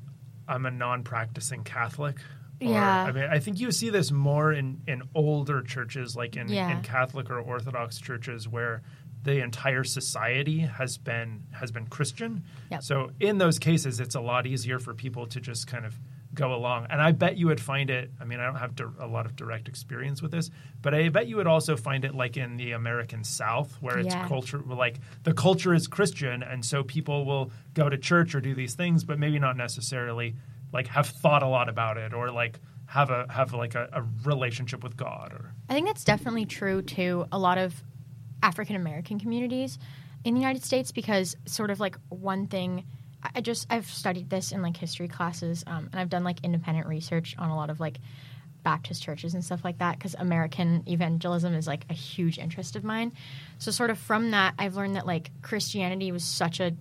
"I'm 0.48 0.66
a 0.66 0.72
non-practicing 0.72 1.64
Catholic." 1.64 2.18
Or, 2.62 2.68
Yeah. 2.70 3.04
I 3.04 3.12
mean, 3.12 3.24
I 3.26 3.40
think 3.40 3.60
you 3.60 3.72
see 3.72 3.90
this 3.90 4.12
more 4.12 4.54
in 4.54 4.82
in 4.88 5.04
older 5.14 5.62
churches, 5.62 6.16
like 6.16 6.36
in, 6.38 6.48
Yeah. 6.48 6.70
in 6.78 6.82
Catholic 6.84 7.30
or 7.30 7.40
Orthodox 7.40 8.00
churches, 8.00 8.48
where 8.48 8.82
the 9.24 9.44
entire 9.44 9.84
society 9.84 10.60
has 10.60 10.98
been 10.98 11.44
has 11.52 11.72
been 11.72 11.88
Christian. 11.88 12.44
Yep. 12.72 12.84
So 12.84 13.12
in 13.20 13.40
those 13.40 13.60
cases, 13.60 14.00
it's 14.00 14.16
a 14.16 14.22
lot 14.22 14.46
easier 14.46 14.80
for 14.80 14.94
people 14.94 15.26
to 15.28 15.42
just 15.42 15.68
kind 15.68 15.86
of 15.86 16.00
go 16.36 16.54
along. 16.54 16.88
And 16.90 17.02
I 17.02 17.12
bet 17.12 17.38
you 17.38 17.48
would 17.48 17.60
find 17.62 17.90
it. 17.90 18.12
I 18.20 18.26
mean, 18.26 18.40
I 18.40 18.46
don't 18.46 18.56
have 18.56 18.74
a 19.00 19.08
lot 19.08 19.26
of 19.26 19.36
direct 19.36 19.68
experience 19.68 20.22
with 20.22 20.32
this, 20.32 20.52
but 20.82 20.94
I 20.94 21.10
bet 21.10 21.28
you 21.28 21.38
would 21.38 21.48
also 21.48 21.76
find 21.76 22.06
it 22.06 22.14
like 22.14 22.38
in 22.38 22.58
the 22.58 22.74
American 22.74 23.24
South, 23.24 23.76
where 23.82 23.98
it's 23.98 24.14
Yeah. 24.14 24.28
culture, 24.28 24.60
like 24.60 25.00
the 25.24 25.34
culture 25.34 25.74
is 25.74 25.88
Christian, 25.88 26.44
and 26.44 26.64
so 26.64 26.84
people 26.84 27.26
will 27.26 27.52
go 27.74 27.90
to 27.90 27.98
church 27.98 28.36
or 28.36 28.42
do 28.42 28.54
these 28.54 28.76
things, 28.76 29.04
but 29.04 29.18
maybe 29.18 29.40
not 29.40 29.58
necessarily 29.58 30.36
like 30.72 30.88
have 30.88 31.08
thought 31.08 31.42
a 31.42 31.48
lot 31.48 31.70
about 31.70 31.98
it 31.98 32.14
or 32.14 32.32
like 32.32 32.60
have 32.88 33.10
a 33.10 33.26
have 33.32 33.54
like 33.54 33.74
a, 33.76 33.90
a 33.94 34.04
relationship 34.24 34.84
with 34.84 34.96
God 34.96 35.34
or 35.34 35.54
I 35.70 35.74
think 35.74 35.88
that's 35.88 36.04
definitely 36.04 36.46
true 36.46 36.82
to 36.84 37.26
a 37.32 37.40
lot 37.40 37.58
of 37.58 37.82
African 38.44 38.76
American 38.76 39.20
communities 39.20 39.80
in 40.24 40.34
the 40.34 40.40
United 40.40 40.64
States 40.64 40.92
because 40.92 41.36
sort 41.46 41.72
of 41.72 41.80
like 41.80 41.96
one 42.10 42.46
thing 42.48 42.84
I- 43.36 43.42
just 43.42 43.68
I've 43.70 43.88
studied 43.88 44.30
this 44.30 44.52
in 44.52 44.62
like 44.62 44.78
history 44.78 45.08
classes 45.08 45.64
um, 45.68 45.90
and 45.92 46.00
I've 46.00 46.10
done 46.10 46.24
like 46.24 46.44
independent 46.44 46.88
research 46.88 47.36
on 47.38 47.50
a 47.50 47.56
lot 47.56 47.70
of 47.70 47.80
like 47.80 47.98
Baptist 48.64 49.04
churches 49.04 49.34
and 49.34 49.46
stuff 49.46 49.64
like 49.64 49.78
that 49.78 49.98
because 49.98 50.16
American 50.16 50.84
evangelism 50.88 51.54
is 51.54 51.68
like 51.68 51.86
a 51.90 51.94
huge 51.94 52.40
interest 52.40 52.76
of 52.76 52.84
mine. 52.84 53.14
So 53.60 53.72
sort 53.72 53.92
of 53.92 53.98
from 53.98 54.32
that 54.32 54.56
I've 54.58 54.76
learned 54.76 54.96
that 54.96 55.06
like 55.06 55.32
Christianity 55.42 56.12
was 56.12 56.24
such 56.24 56.60
a 56.60 56.74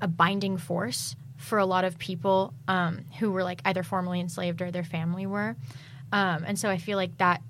a 0.00 0.08
binding 0.08 0.58
force 0.58 1.14
for 1.36 1.58
a 1.58 1.64
lot 1.66 1.84
of 1.84 1.98
people 1.98 2.52
um, 2.68 3.04
who 3.18 3.30
were 3.30 3.44
like 3.44 3.60
either 3.64 3.82
formerly 3.82 4.20
enslaved 4.20 4.60
or 4.60 4.70
their 4.70 4.84
family 4.84 5.26
were. 5.26 5.56
Um, 6.12 6.44
and 6.46 6.58
so 6.58 6.68
I 6.68 6.76
feel 6.76 6.96
like 6.96 7.16
that 7.18 7.40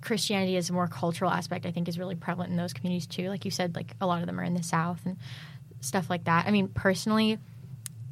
Christianity 0.00 0.56
is 0.56 0.70
a 0.70 0.72
more 0.72 0.88
cultural 0.88 1.30
aspect, 1.30 1.66
I 1.66 1.70
think, 1.70 1.88
is 1.88 1.98
really 1.98 2.14
prevalent 2.14 2.50
in 2.50 2.56
those 2.56 2.72
communities 2.72 3.06
too. 3.06 3.28
Like 3.28 3.44
you 3.44 3.50
said, 3.50 3.74
like 3.76 3.94
a 4.00 4.06
lot 4.06 4.20
of 4.20 4.26
them 4.26 4.38
are 4.40 4.44
in 4.44 4.54
the 4.54 4.62
South 4.62 5.00
and 5.04 5.16
stuff 5.80 6.10
like 6.10 6.24
that. 6.24 6.46
I 6.46 6.50
mean, 6.50 6.68
personally, 6.68 7.38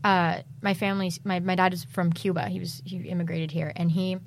uh, 0.03 0.39
my 0.63 0.75
family's 0.75 1.21
my, 1.25 1.41
my 1.41 1.55
dad 1.55 1.73
is 1.73 1.85
from 1.85 2.13
Cuba. 2.13 2.49
He 2.49 2.61
was 2.61 2.83
he 2.85 2.97
immigrated 2.99 3.51
here, 3.51 3.73
and 3.75 3.91
he 3.91 4.19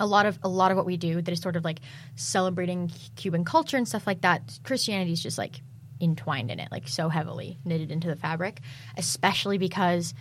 a 0.00 0.06
lot 0.06 0.26
of 0.26 0.38
a 0.42 0.48
lot 0.48 0.70
of 0.70 0.76
what 0.76 0.86
we 0.86 0.96
do 0.96 1.20
that 1.20 1.30
is 1.30 1.40
sort 1.40 1.56
of 1.56 1.64
like 1.64 1.80
celebrating 2.16 2.90
Cuban 3.16 3.44
culture 3.44 3.76
and 3.76 3.86
stuff 3.86 4.06
like 4.06 4.22
that. 4.22 4.58
Christianity 4.64 5.12
is 5.12 5.22
just 5.22 5.38
like 5.38 5.60
entwined 6.00 6.50
in 6.50 6.60
it, 6.60 6.68
like 6.70 6.88
so 6.88 7.08
heavily 7.08 7.58
knitted 7.64 7.90
into 7.90 8.08
the 8.08 8.16
fabric, 8.16 8.60
especially 8.96 9.58
because 9.58 10.14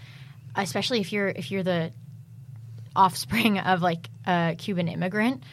especially 0.56 1.00
if 1.00 1.14
you're 1.14 1.30
if 1.30 1.52
you're 1.52 1.64
the 1.64 1.92
offspring 2.96 3.60
of 3.60 3.82
like 3.82 4.10
a 4.26 4.56
Cuban 4.58 4.88
immigrant 4.88 5.44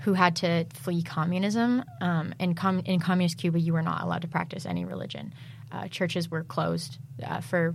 who 0.00 0.12
had 0.12 0.36
to 0.36 0.66
flee 0.74 1.02
communism. 1.02 1.84
Um, 2.00 2.34
com- 2.54 2.80
in 2.80 3.00
communist 3.00 3.38
Cuba, 3.38 3.58
you 3.58 3.72
were 3.72 3.82
not 3.82 4.02
allowed 4.02 4.22
to 4.22 4.28
practice 4.28 4.66
any 4.66 4.84
religion. 4.84 5.32
Uh, 5.72 5.88
churches 5.88 6.30
were 6.30 6.44
closed 6.44 6.98
uh, 7.24 7.40
for 7.40 7.74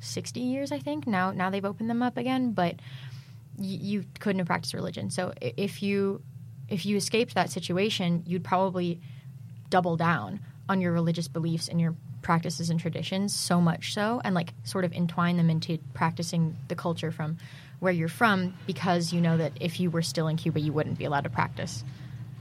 60 0.00 0.40
years, 0.40 0.72
I 0.72 0.78
think. 0.78 1.06
Now, 1.06 1.30
now 1.30 1.50
they've 1.50 1.64
opened 1.64 1.88
them 1.90 2.02
up 2.02 2.16
again, 2.16 2.52
but 2.52 2.74
y- 3.56 3.78
you 3.80 4.04
couldn't 4.20 4.38
have 4.40 4.46
practiced 4.46 4.74
religion. 4.74 5.10
So 5.10 5.32
if 5.40 5.82
you 5.82 6.22
if 6.68 6.84
you 6.84 6.96
escaped 6.96 7.34
that 7.34 7.50
situation, 7.50 8.22
you'd 8.26 8.44
probably 8.44 9.00
double 9.70 9.96
down 9.96 10.40
on 10.68 10.80
your 10.82 10.92
religious 10.92 11.26
beliefs 11.28 11.68
and 11.68 11.80
your 11.80 11.94
practices 12.20 12.68
and 12.68 12.78
traditions 12.80 13.34
so 13.34 13.60
much 13.60 13.94
so 13.94 14.20
and 14.24 14.34
like 14.34 14.52
sort 14.64 14.84
of 14.84 14.92
entwine 14.92 15.36
them 15.36 15.48
into 15.48 15.78
practicing 15.94 16.56
the 16.66 16.74
culture 16.74 17.10
from 17.10 17.38
where 17.78 17.92
you're 17.92 18.08
from 18.08 18.52
because 18.66 19.12
you 19.12 19.20
know 19.20 19.36
that 19.36 19.52
if 19.60 19.78
you 19.80 19.88
were 19.90 20.02
still 20.02 20.26
in 20.28 20.36
Cuba 20.36 20.58
you 20.60 20.72
wouldn't 20.72 20.98
be 20.98 21.04
allowed 21.04 21.24
to 21.24 21.30
practice. 21.30 21.84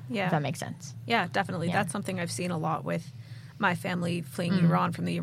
Yeah. 0.09 0.25
If 0.25 0.31
that 0.31 0.41
makes 0.41 0.59
sense. 0.59 0.93
Yeah, 1.05 1.27
definitely. 1.31 1.67
Yeah. 1.67 1.73
That's 1.73 1.91
something 1.91 2.19
I've 2.19 2.31
seen 2.31 2.49
a 2.51 2.57
lot 2.57 2.83
with 2.83 3.09
my 3.59 3.75
family 3.75 4.21
fleeing 4.21 4.53
mm. 4.53 4.63
Iran 4.63 4.91
from 4.91 5.05
the 5.05 5.19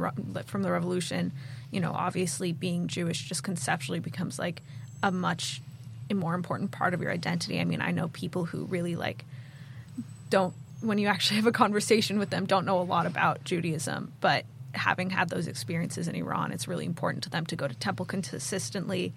from 0.46 0.62
the 0.62 0.70
revolution. 0.70 1.32
You 1.70 1.80
know, 1.80 1.92
obviously 1.92 2.52
being 2.52 2.86
Jewish 2.86 3.28
just 3.28 3.42
conceptually 3.42 4.00
becomes 4.00 4.38
like 4.38 4.62
a 5.02 5.10
much 5.10 5.60
more 6.12 6.34
important 6.34 6.70
part 6.70 6.94
of 6.94 7.00
your 7.00 7.10
identity. 7.10 7.60
I 7.60 7.64
mean, 7.64 7.80
I 7.80 7.90
know 7.90 8.08
people 8.08 8.44
who 8.44 8.64
really 8.64 8.96
like 8.96 9.24
don't 10.30 10.54
when 10.80 10.98
you 10.98 11.08
actually 11.08 11.36
have 11.36 11.46
a 11.46 11.52
conversation 11.52 12.18
with 12.18 12.30
them 12.30 12.46
don't 12.46 12.66
know 12.66 12.80
a 12.80 12.82
lot 12.82 13.06
about 13.06 13.44
Judaism, 13.44 14.12
but 14.20 14.44
having 14.72 15.10
had 15.10 15.28
those 15.30 15.46
experiences 15.46 16.08
in 16.08 16.14
Iran, 16.14 16.52
it's 16.52 16.68
really 16.68 16.84
important 16.84 17.24
to 17.24 17.30
them 17.30 17.46
to 17.46 17.56
go 17.56 17.66
to 17.66 17.74
temple 17.74 18.04
consistently 18.04 19.12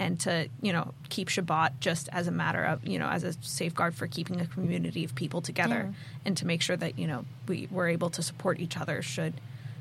and 0.00 0.18
to, 0.18 0.48
you 0.62 0.72
know, 0.72 0.94
keep 1.10 1.28
Shabbat 1.28 1.78
just 1.78 2.08
as 2.10 2.26
a 2.26 2.30
matter 2.32 2.64
of, 2.64 2.84
you 2.88 2.98
know, 2.98 3.06
as 3.06 3.22
a 3.22 3.34
safeguard 3.42 3.94
for 3.94 4.06
keeping 4.06 4.40
a 4.40 4.46
community 4.46 5.04
of 5.04 5.14
people 5.14 5.42
together 5.42 5.92
and 6.24 6.36
to 6.38 6.46
make 6.46 6.62
sure 6.62 6.76
that, 6.76 6.98
you 6.98 7.06
know, 7.06 7.26
we 7.46 7.68
were 7.70 7.86
able 7.86 8.08
to 8.10 8.22
support 8.22 8.58
each 8.58 8.78
other 8.78 9.02
should 9.02 9.34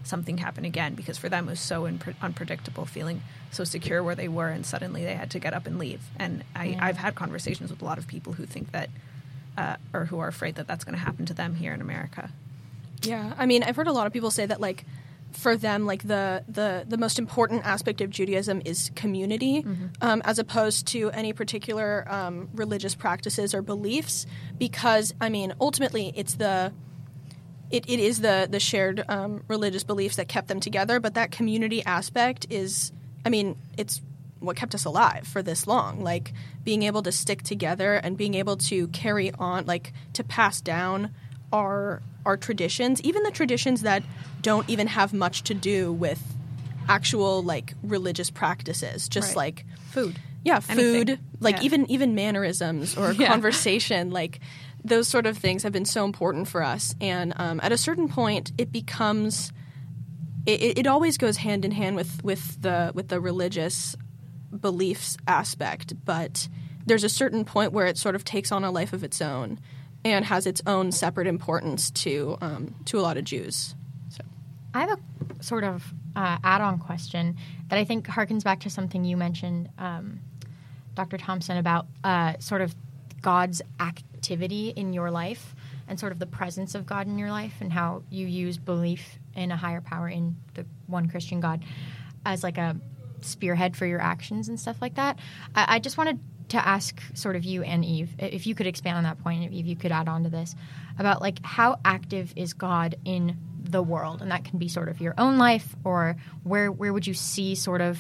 something 0.03 0.37
happen 0.37 0.65
again 0.65 0.93
because 0.93 1.17
for 1.17 1.29
them 1.29 1.47
it 1.47 1.51
was 1.51 1.59
so 1.59 1.83
unpre- 1.83 2.15
unpredictable 2.21 2.85
feeling 2.85 3.21
so 3.51 3.63
secure 3.63 4.01
where 4.03 4.15
they 4.15 4.27
were 4.27 4.47
and 4.47 4.65
suddenly 4.65 5.03
they 5.03 5.13
had 5.13 5.31
to 5.31 5.39
get 5.39 5.53
up 5.53 5.65
and 5.67 5.77
leave. 5.79 6.01
And 6.17 6.43
I, 6.55 6.77
i've 6.81 6.97
had 6.97 7.15
conversations 7.15 7.69
with 7.69 7.81
a 7.81 7.85
lot 7.85 7.97
of 7.97 8.07
people 8.07 8.33
who 8.33 8.45
think 8.45 8.71
that 8.71 8.89
uh, 9.57 9.75
or 9.93 10.05
who 10.05 10.19
are 10.19 10.27
afraid 10.29 10.55
that 10.55 10.67
that's 10.67 10.85
going 10.85 10.95
to 10.95 11.01
happen 11.01 11.25
to 11.25 11.33
them 11.33 11.55
here 11.55 11.73
in 11.73 11.81
america. 11.81 12.31
Yeah, 13.01 13.33
I 13.37 13.45
mean, 13.45 13.63
I've 13.63 13.75
heard 13.75 13.87
a 13.87 13.93
lot 13.93 14.07
of 14.07 14.13
people 14.13 14.31
say 14.31 14.45
that 14.45 14.59
like 14.59 14.85
for 15.31 15.55
them, 15.55 15.85
like 15.85 16.07
the 16.07 16.43
the 16.47 16.85
the 16.87 16.97
most 16.97 17.19
important 17.19 17.65
aspect 17.65 18.01
of 18.01 18.09
Judaism 18.09 18.61
is 18.65 18.91
community, 18.95 19.63
um, 20.01 20.21
as 20.25 20.39
opposed 20.39 20.87
to 20.87 21.11
any 21.11 21.33
particular 21.33 22.05
um, 22.09 22.49
religious 22.53 22.95
practices 22.95 23.53
or 23.53 23.61
beliefs. 23.61 24.25
Because 24.57 25.13
I 25.21 25.29
mean, 25.29 25.53
ultimately, 25.59 26.13
it's 26.15 26.35
the 26.35 26.73
it, 27.71 27.87
it 27.87 27.99
is 27.99 28.21
the 28.21 28.47
the 28.49 28.59
shared 28.59 29.05
um, 29.07 29.43
religious 29.47 29.83
beliefs 29.83 30.15
that 30.15 30.27
kept 30.27 30.47
them 30.47 30.59
together. 30.59 30.99
But 30.99 31.13
that 31.13 31.31
community 31.31 31.83
aspect 31.85 32.47
is, 32.49 32.91
I 33.25 33.29
mean, 33.29 33.55
it's 33.77 34.01
what 34.39 34.55
kept 34.55 34.73
us 34.73 34.85
alive 34.85 35.27
for 35.27 35.43
this 35.43 35.67
long. 35.67 36.01
Like 36.01 36.33
being 36.63 36.83
able 36.83 37.03
to 37.03 37.11
stick 37.11 37.43
together 37.43 37.95
and 37.95 38.17
being 38.17 38.33
able 38.33 38.57
to 38.57 38.87
carry 38.89 39.31
on, 39.33 39.65
like 39.65 39.93
to 40.13 40.23
pass 40.23 40.61
down 40.61 41.13
our 41.51 42.01
our 42.25 42.37
traditions, 42.37 43.01
even 43.01 43.23
the 43.23 43.31
traditions 43.31 43.81
that 43.81 44.03
don't 44.41 44.69
even 44.69 44.87
have 44.87 45.13
much 45.13 45.43
to 45.43 45.53
do 45.53 45.91
with 45.91 46.21
actual 46.87 47.43
like 47.43 47.73
religious 47.83 48.29
practices, 48.29 49.07
just 49.09 49.29
Right. 49.29 49.37
like 49.37 49.65
food 49.91 50.19
yeah, 50.43 50.61
Anything. 50.69 50.77
food, 51.07 51.19
like 51.41 51.57
Yeah. 51.57 51.63
even 51.63 51.91
even 51.91 52.15
mannerisms 52.15 52.95
or 52.97 53.11
Yeah. 53.17 53.27
conversation, 53.27 54.09
like 54.11 54.39
those 54.85 55.07
sort 55.09 55.25
of 55.25 55.37
things 55.37 55.63
have 55.63 55.73
been 55.73 55.83
so 55.85 56.05
important 56.05 56.47
for 56.47 56.63
us. 56.63 56.95
And 57.01 57.33
um, 57.35 57.59
at 57.61 57.71
a 57.73 57.77
certain 57.77 58.07
point, 58.07 58.53
it 58.57 58.71
becomes 58.71 59.51
it- 60.45 60.77
it 60.79 60.87
always 60.87 61.17
goes 61.17 61.37
hand 61.37 61.65
in 61.65 61.71
hand 61.71 61.95
with 61.97 62.23
with 62.23 62.61
the 62.61 62.91
with 62.95 63.09
the 63.09 63.19
religious 63.19 63.95
beliefs 64.57 65.17
aspect, 65.27 65.93
but 66.05 66.47
there's 66.85 67.03
a 67.03 67.09
certain 67.09 67.45
point 67.45 67.71
where 67.73 67.85
it 67.85 67.97
sort 67.97 68.15
of 68.15 68.23
takes 68.23 68.51
on 68.51 68.63
a 68.63 68.71
life 68.71 68.93
of 68.93 69.03
its 69.03 69.21
own 69.21 69.59
and 70.05 70.25
has 70.25 70.45
its 70.45 70.61
own 70.65 70.91
separate 70.91 71.27
importance 71.27 71.91
to 71.91 72.37
um, 72.41 72.75
to 72.85 72.99
a 72.99 73.01
lot 73.01 73.17
of 73.17 73.23
Jews. 73.23 73.75
So. 74.09 74.23
I 74.73 74.81
have 74.81 74.91
a 74.91 75.43
sort 75.43 75.63
of 75.63 75.93
uh, 76.15 76.37
add-on 76.43 76.79
question 76.79 77.37
that 77.69 77.77
I 77.77 77.85
think 77.85 78.07
harkens 78.07 78.43
back 78.43 78.61
to 78.61 78.69
something 78.69 79.03
you 79.03 79.17
mentioned, 79.17 79.69
um, 79.77 80.19
Dr. 80.95 81.17
Thompson, 81.17 81.57
about 81.57 81.87
uh, 82.03 82.33
sort 82.39 82.61
of 82.61 82.75
God's 83.21 83.61
activity 83.79 84.73
in 84.75 84.93
your 84.93 85.11
life 85.11 85.55
and 85.87 85.99
sort 85.99 86.11
of 86.11 86.19
the 86.19 86.25
presence 86.25 86.75
of 86.75 86.85
God 86.85 87.07
in 87.07 87.17
your 87.17 87.31
life 87.31 87.55
and 87.61 87.71
how 87.71 88.03
you 88.09 88.27
use 88.27 88.57
belief 88.57 89.17
in 89.35 89.51
a 89.51 89.57
higher 89.57 89.81
power 89.81 90.07
in 90.07 90.35
the 90.53 90.65
one 90.87 91.09
Christian 91.09 91.39
God 91.39 91.63
as 92.25 92.43
like 92.43 92.57
a 92.57 92.75
spearhead 93.21 93.75
for 93.75 93.85
your 93.85 94.01
actions 94.01 94.49
and 94.49 94.59
stuff 94.59 94.81
like 94.81 94.95
that. 94.95 95.19
I, 95.55 95.75
I 95.75 95.79
just 95.79 95.97
wanted 95.97 96.19
to 96.49 96.67
ask 96.67 97.01
sort 97.13 97.35
of 97.35 97.43
you 97.43 97.63
and 97.63 97.85
Eve, 97.85 98.15
if 98.19 98.45
you 98.45 98.55
could 98.55 98.67
expand 98.67 98.97
on 98.97 99.03
that 99.03 99.19
point, 99.19 99.51
if 99.53 99.65
you 99.65 99.75
could 99.75 99.91
add 99.91 100.07
on 100.07 100.23
to 100.23 100.29
this, 100.29 100.55
about 100.97 101.21
like 101.21 101.43
how 101.45 101.79
active 101.85 102.33
is 102.35 102.53
God 102.53 102.95
in 103.05 103.37
the 103.61 103.81
world, 103.81 104.21
and 104.21 104.31
that 104.31 104.45
can 104.45 104.59
be 104.59 104.67
sort 104.67 104.89
of 104.89 104.99
your 104.99 105.13
own 105.17 105.37
life, 105.37 105.75
or 105.83 106.15
where 106.43 106.71
where 106.71 106.91
would 106.91 107.07
you 107.07 107.13
see 107.13 107.55
sort 107.55 107.81
of 107.81 107.99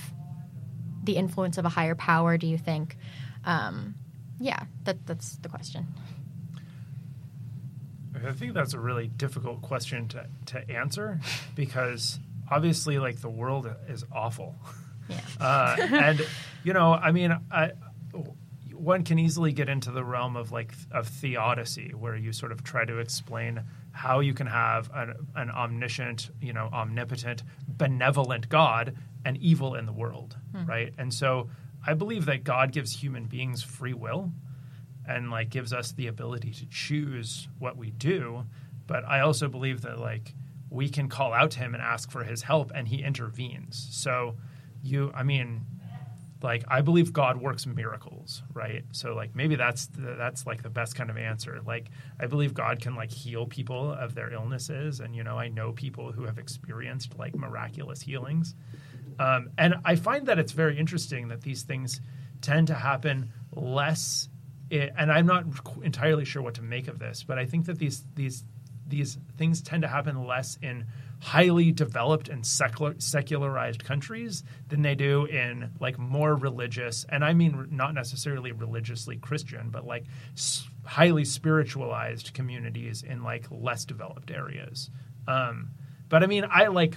the 1.03 1.15
influence 1.15 1.57
of 1.57 1.65
a 1.65 1.69
higher 1.69 1.95
power? 1.95 2.37
Do 2.37 2.47
you 2.47 2.57
think? 2.57 2.97
Um, 3.45 3.95
yeah, 4.39 4.63
that 4.83 5.05
that's 5.05 5.37
the 5.37 5.49
question. 5.49 5.87
I 8.27 8.31
think 8.31 8.53
that's 8.53 8.73
a 8.73 8.79
really 8.79 9.07
difficult 9.07 9.61
question 9.61 10.07
to, 10.09 10.27
to 10.47 10.69
answer 10.69 11.19
because 11.55 12.19
obviously, 12.51 12.99
like, 12.99 13.21
the 13.21 13.29
world 13.29 13.69
is 13.87 14.05
awful. 14.11 14.55
Yeah. 15.07 15.19
Uh, 15.39 15.75
and, 15.79 16.27
you 16.63 16.73
know, 16.73 16.93
I 16.93 17.11
mean, 17.11 17.35
I, 17.49 17.71
one 18.89 19.03
can 19.03 19.19
easily 19.19 19.53
get 19.53 19.69
into 19.69 19.91
the 19.91 20.03
realm 20.03 20.35
of 20.35 20.51
like 20.51 20.73
of 20.91 21.07
theodicy, 21.07 21.93
where 21.93 22.15
you 22.15 22.33
sort 22.33 22.51
of 22.51 22.63
try 22.63 22.83
to 22.83 22.97
explain 22.97 23.63
how 23.91 24.19
you 24.19 24.33
can 24.33 24.47
have 24.47 24.89
an, 24.95 25.13
an 25.35 25.51
omniscient, 25.51 26.31
you 26.41 26.53
know, 26.53 26.69
omnipotent, 26.73 27.43
benevolent 27.67 28.49
God 28.49 28.97
and 29.23 29.37
evil 29.37 29.75
in 29.75 29.85
the 29.85 29.93
world, 29.93 30.35
hmm. 30.55 30.65
right? 30.65 30.91
And 30.97 31.13
so 31.13 31.49
I 31.85 31.93
believe 31.93 32.25
that 32.25 32.43
God 32.43 32.71
gives 32.71 32.91
human 32.91 33.25
beings 33.25 33.61
free 33.61 33.93
will 33.93 34.31
and 35.07 35.29
like 35.29 35.49
gives 35.51 35.71
us 35.71 35.91
the 35.91 36.07
ability 36.07 36.51
to 36.53 36.65
choose 36.65 37.47
what 37.59 37.77
we 37.77 37.91
do. 37.91 38.43
But 38.87 39.05
I 39.05 39.19
also 39.19 39.47
believe 39.47 39.81
that 39.81 39.99
like 39.99 40.33
we 40.71 40.89
can 40.89 41.09
call 41.09 41.31
out 41.31 41.51
to 41.51 41.59
him 41.59 41.75
and 41.75 41.83
ask 41.83 42.09
for 42.09 42.23
his 42.23 42.41
help 42.41 42.71
and 42.73 42.87
he 42.87 43.03
intervenes. 43.03 43.87
So 43.91 44.35
you 44.81 45.11
I 45.13 45.21
mean 45.21 45.65
like 46.41 46.63
I 46.67 46.81
believe 46.81 47.11
God 47.11 47.41
works 47.41 47.65
miracles, 47.65 48.43
right? 48.53 48.83
So 48.91 49.13
like 49.13 49.35
maybe 49.35 49.55
that's 49.55 49.87
the, 49.87 50.15
that's 50.17 50.45
like 50.45 50.63
the 50.63 50.69
best 50.69 50.95
kind 50.95 51.09
of 51.09 51.17
answer. 51.17 51.59
Like 51.65 51.89
I 52.19 52.27
believe 52.27 52.53
God 52.53 52.81
can 52.81 52.95
like 52.95 53.11
heal 53.11 53.45
people 53.45 53.91
of 53.93 54.15
their 54.15 54.31
illnesses, 54.31 54.99
and 54.99 55.15
you 55.15 55.23
know 55.23 55.37
I 55.37 55.49
know 55.49 55.73
people 55.73 56.11
who 56.11 56.23
have 56.23 56.37
experienced 56.37 57.17
like 57.17 57.35
miraculous 57.35 58.01
healings, 58.01 58.55
um, 59.19 59.49
and 59.57 59.75
I 59.83 59.95
find 59.95 60.27
that 60.27 60.39
it's 60.39 60.53
very 60.53 60.77
interesting 60.77 61.27
that 61.27 61.41
these 61.41 61.63
things 61.63 61.99
tend 62.41 62.67
to 62.67 62.75
happen 62.75 63.33
less. 63.53 64.29
i 64.71 64.91
and 64.97 65.11
I'm 65.11 65.25
not 65.25 65.45
entirely 65.83 66.25
sure 66.25 66.41
what 66.41 66.53
to 66.55 66.61
make 66.61 66.87
of 66.87 66.99
this, 66.99 67.23
but 67.23 67.37
I 67.37 67.45
think 67.45 67.65
that 67.65 67.79
these 67.79 68.05
these 68.15 68.45
these 68.87 69.17
things 69.37 69.61
tend 69.61 69.83
to 69.83 69.87
happen 69.87 70.25
less 70.25 70.57
in 70.61 70.85
highly 71.21 71.71
developed 71.71 72.29
and 72.29 72.45
secular, 72.45 72.95
secularized 72.97 73.83
countries 73.83 74.43
than 74.69 74.81
they 74.81 74.95
do 74.95 75.25
in 75.25 75.69
like 75.81 75.99
more 75.99 76.33
religious 76.33 77.05
and 77.09 77.25
i 77.25 77.33
mean 77.33 77.67
not 77.71 77.93
necessarily 77.93 78.53
religiously 78.53 79.17
christian 79.17 79.69
but 79.69 79.85
like 79.85 80.05
highly 80.89 81.23
spiritualized 81.23 82.33
communities 82.33 83.03
in 83.03 83.21
like 83.21 83.45
less 83.51 83.85
developed 83.85 84.31
areas. 84.31 84.89
Um, 85.27 85.69
but 86.09 86.23
i 86.23 86.25
mean 86.25 86.45
i 86.49 86.65
like 86.67 86.95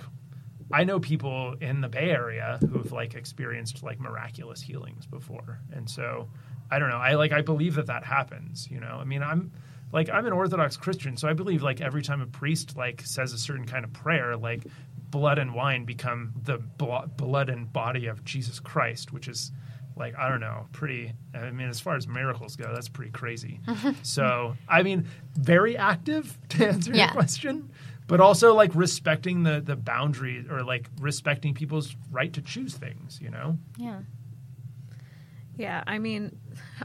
i 0.73 0.85
know 0.85 0.99
people 0.99 1.55
in 1.61 1.83
the 1.83 1.89
bay 1.89 2.11
area 2.11 2.59
who've 2.61 2.91
like 2.93 3.15
experienced 3.15 3.83
like 3.83 4.01
miraculous 4.01 4.63
healings 4.63 5.05
before 5.07 5.61
and 5.73 5.89
so 5.91 6.29
i 6.71 6.79
don't 6.79 6.89
know. 6.89 6.97
I 6.97 7.15
like 7.15 7.33
i 7.33 7.43
believe 7.43 7.75
that 7.75 7.87
that 7.89 8.05
happens 8.05 8.69
you 8.71 8.81
know? 8.81 8.99
I 9.01 9.05
mean 9.05 9.23
i'm 9.23 9.53
like 9.93 10.09
I'm 10.11 10.27
an 10.27 10.33
Orthodox 10.33 10.77
Christian, 10.77 11.17
so 11.17 11.29
I 11.29 11.33
believe 11.35 11.63
like 11.63 11.81
every 11.81 12.03
time 12.03 12.21
a 12.21 12.27
priest 12.27 12.77
like 12.77 13.03
says 13.05 13.33
a 13.33 13.39
certain 13.39 13.67
kind 13.67 13.85
of 13.85 13.93
prayer, 13.93 14.37
like 14.37 14.65
blood 15.11 15.39
and 15.39 15.55
wine 15.55 15.85
become 15.85 16.33
the 16.43 16.57
blo- 16.59 17.07
blood 17.17 17.51
and 17.51 17.71
body 17.73 18.07
of 18.07 18.25
Jesus 18.25 18.59
Christ, 18.59 19.13
which 19.13 19.29
is 19.29 19.53
like 19.97 20.17
I 20.19 20.29
don't 20.31 20.41
know, 20.41 20.67
pretty. 20.73 21.13
I 21.35 21.51
mean, 21.51 21.69
as 21.69 21.79
far 21.81 21.97
as 21.97 22.09
miracles 22.09 22.57
go, 22.57 22.73
that's 22.75 22.89
pretty 22.89 23.11
crazy. 23.13 23.61
so 24.03 24.57
I 24.69 24.83
mean, 24.83 25.07
very 25.35 25.77
active 25.77 26.39
to 26.51 26.67
answer 26.69 26.93
Yeah. 26.95 27.05
your 27.05 27.13
question, 27.13 27.71
but 28.07 28.19
also 28.21 28.55
like 28.55 28.75
respecting 28.75 29.43
the 29.43 29.61
the 29.61 29.77
boundary 29.77 30.47
or 30.51 30.63
like 30.65 30.89
respecting 31.01 31.53
people's 31.53 31.95
right 32.11 32.33
to 32.33 32.41
choose 32.41 32.73
things. 32.75 33.21
You 33.23 33.31
know. 33.31 33.59
Yeah. 33.77 34.01
Yeah, 35.59 35.85
I 35.87 35.99
mean, 35.99 36.39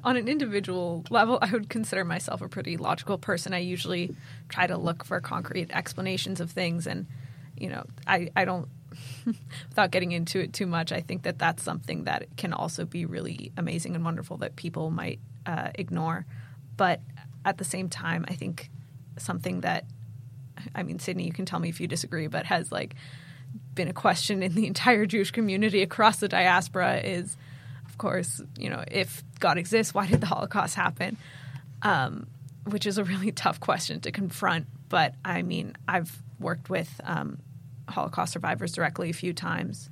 on 0.04 0.18
an 0.18 0.28
individual 0.28 1.04
level, 1.10 1.40
I 1.42 1.52
would 1.52 1.70
consider 1.70 2.04
myself 2.06 2.42
a 2.42 2.48
pretty 2.48 2.78
logical 2.78 3.18
person. 3.18 3.54
I 3.54 3.60
usually 3.60 4.16
try 4.50 4.68
to 4.68 4.78
look 4.78 5.04
for 5.04 5.20
concrete 5.20 5.72
explanations 5.72 6.40
of 6.40 6.52
things, 6.52 6.88
and 6.88 7.08
you 7.58 7.70
know, 7.70 7.86
I 8.06 8.30
I 8.36 8.46
don't. 8.46 8.68
without 9.70 9.92
getting 9.92 10.12
into 10.12 10.40
it 10.40 10.54
too 10.54 10.66
much, 10.66 10.92
I 10.92 11.02
think 11.02 11.24
that 11.24 11.38
that's 11.38 11.62
something 11.62 12.06
that 12.06 12.26
can 12.36 12.52
also 12.52 12.84
be 12.84 13.06
really 13.06 13.52
amazing 13.58 13.94
and 13.94 14.04
wonderful 14.04 14.38
that 14.38 14.56
people 14.56 14.90
might 14.90 15.20
uh, 15.46 15.70
ignore. 15.76 16.26
But 16.78 17.02
at 17.46 17.58
the 17.58 17.64
same 17.64 17.90
time, 17.90 18.26
I 18.28 18.34
think 18.34 18.72
something 19.18 19.62
that, 19.62 19.86
I 20.74 20.84
mean, 20.84 21.00
Sydney, 21.00 21.26
you 21.26 21.34
can 21.34 21.46
tell 21.46 21.60
me 21.60 21.70
if 21.70 21.80
you 21.80 21.88
disagree, 21.88 22.28
but 22.28 22.46
has 22.46 22.72
like 22.72 22.96
been 23.74 23.88
a 23.88 23.94
question 23.94 24.44
in 24.44 24.54
the 24.54 24.68
entire 24.68 25.06
Jewish 25.06 25.32
community 25.32 25.82
across 25.82 26.18
the 26.18 26.28
diaspora 26.28 26.98
is 26.98 27.38
of 27.98 28.00
course, 28.00 28.40
you 28.60 28.70
know, 28.70 28.84
if 28.92 29.24
God 29.40 29.58
exists, 29.58 29.92
why 29.92 30.06
did 30.06 30.22
the 30.22 30.28
Holocaust 30.28 30.76
happen? 30.76 31.18
Um, 31.82 32.28
which 32.66 32.86
is 32.86 33.00
a 33.00 33.04
really 33.04 33.32
tough 33.44 33.60
question 33.60 34.02
to 34.02 34.12
confront. 34.12 34.68
But 34.88 35.16
I 35.26 35.42
mean, 35.42 35.76
I've 35.88 36.16
worked 36.40 36.70
with 36.70 37.02
um, 37.04 37.40
Holocaust 37.90 38.34
survivors 38.34 38.74
directly 38.74 39.10
a 39.10 39.14
few 39.14 39.34
times. 39.34 39.90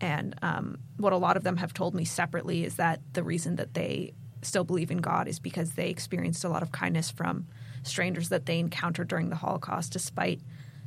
And 0.00 0.34
um, 0.40 0.78
what 0.96 1.12
a 1.12 1.18
lot 1.18 1.36
of 1.36 1.44
them 1.44 1.58
have 1.58 1.74
told 1.74 1.94
me 1.94 2.06
separately 2.06 2.64
is 2.64 2.76
that 2.76 3.00
the 3.12 3.22
reason 3.22 3.56
that 3.56 3.74
they 3.74 4.14
still 4.40 4.64
believe 4.64 4.90
in 4.90 4.98
God 4.98 5.28
is 5.28 5.38
because 5.38 5.72
they 5.72 5.90
experienced 5.90 6.44
a 6.44 6.48
lot 6.48 6.62
of 6.62 6.72
kindness 6.72 7.10
from 7.10 7.46
strangers 7.82 8.30
that 8.30 8.46
they 8.46 8.58
encountered 8.58 9.08
during 9.08 9.28
the 9.28 9.36
Holocaust, 9.36 9.92
despite, 9.92 10.40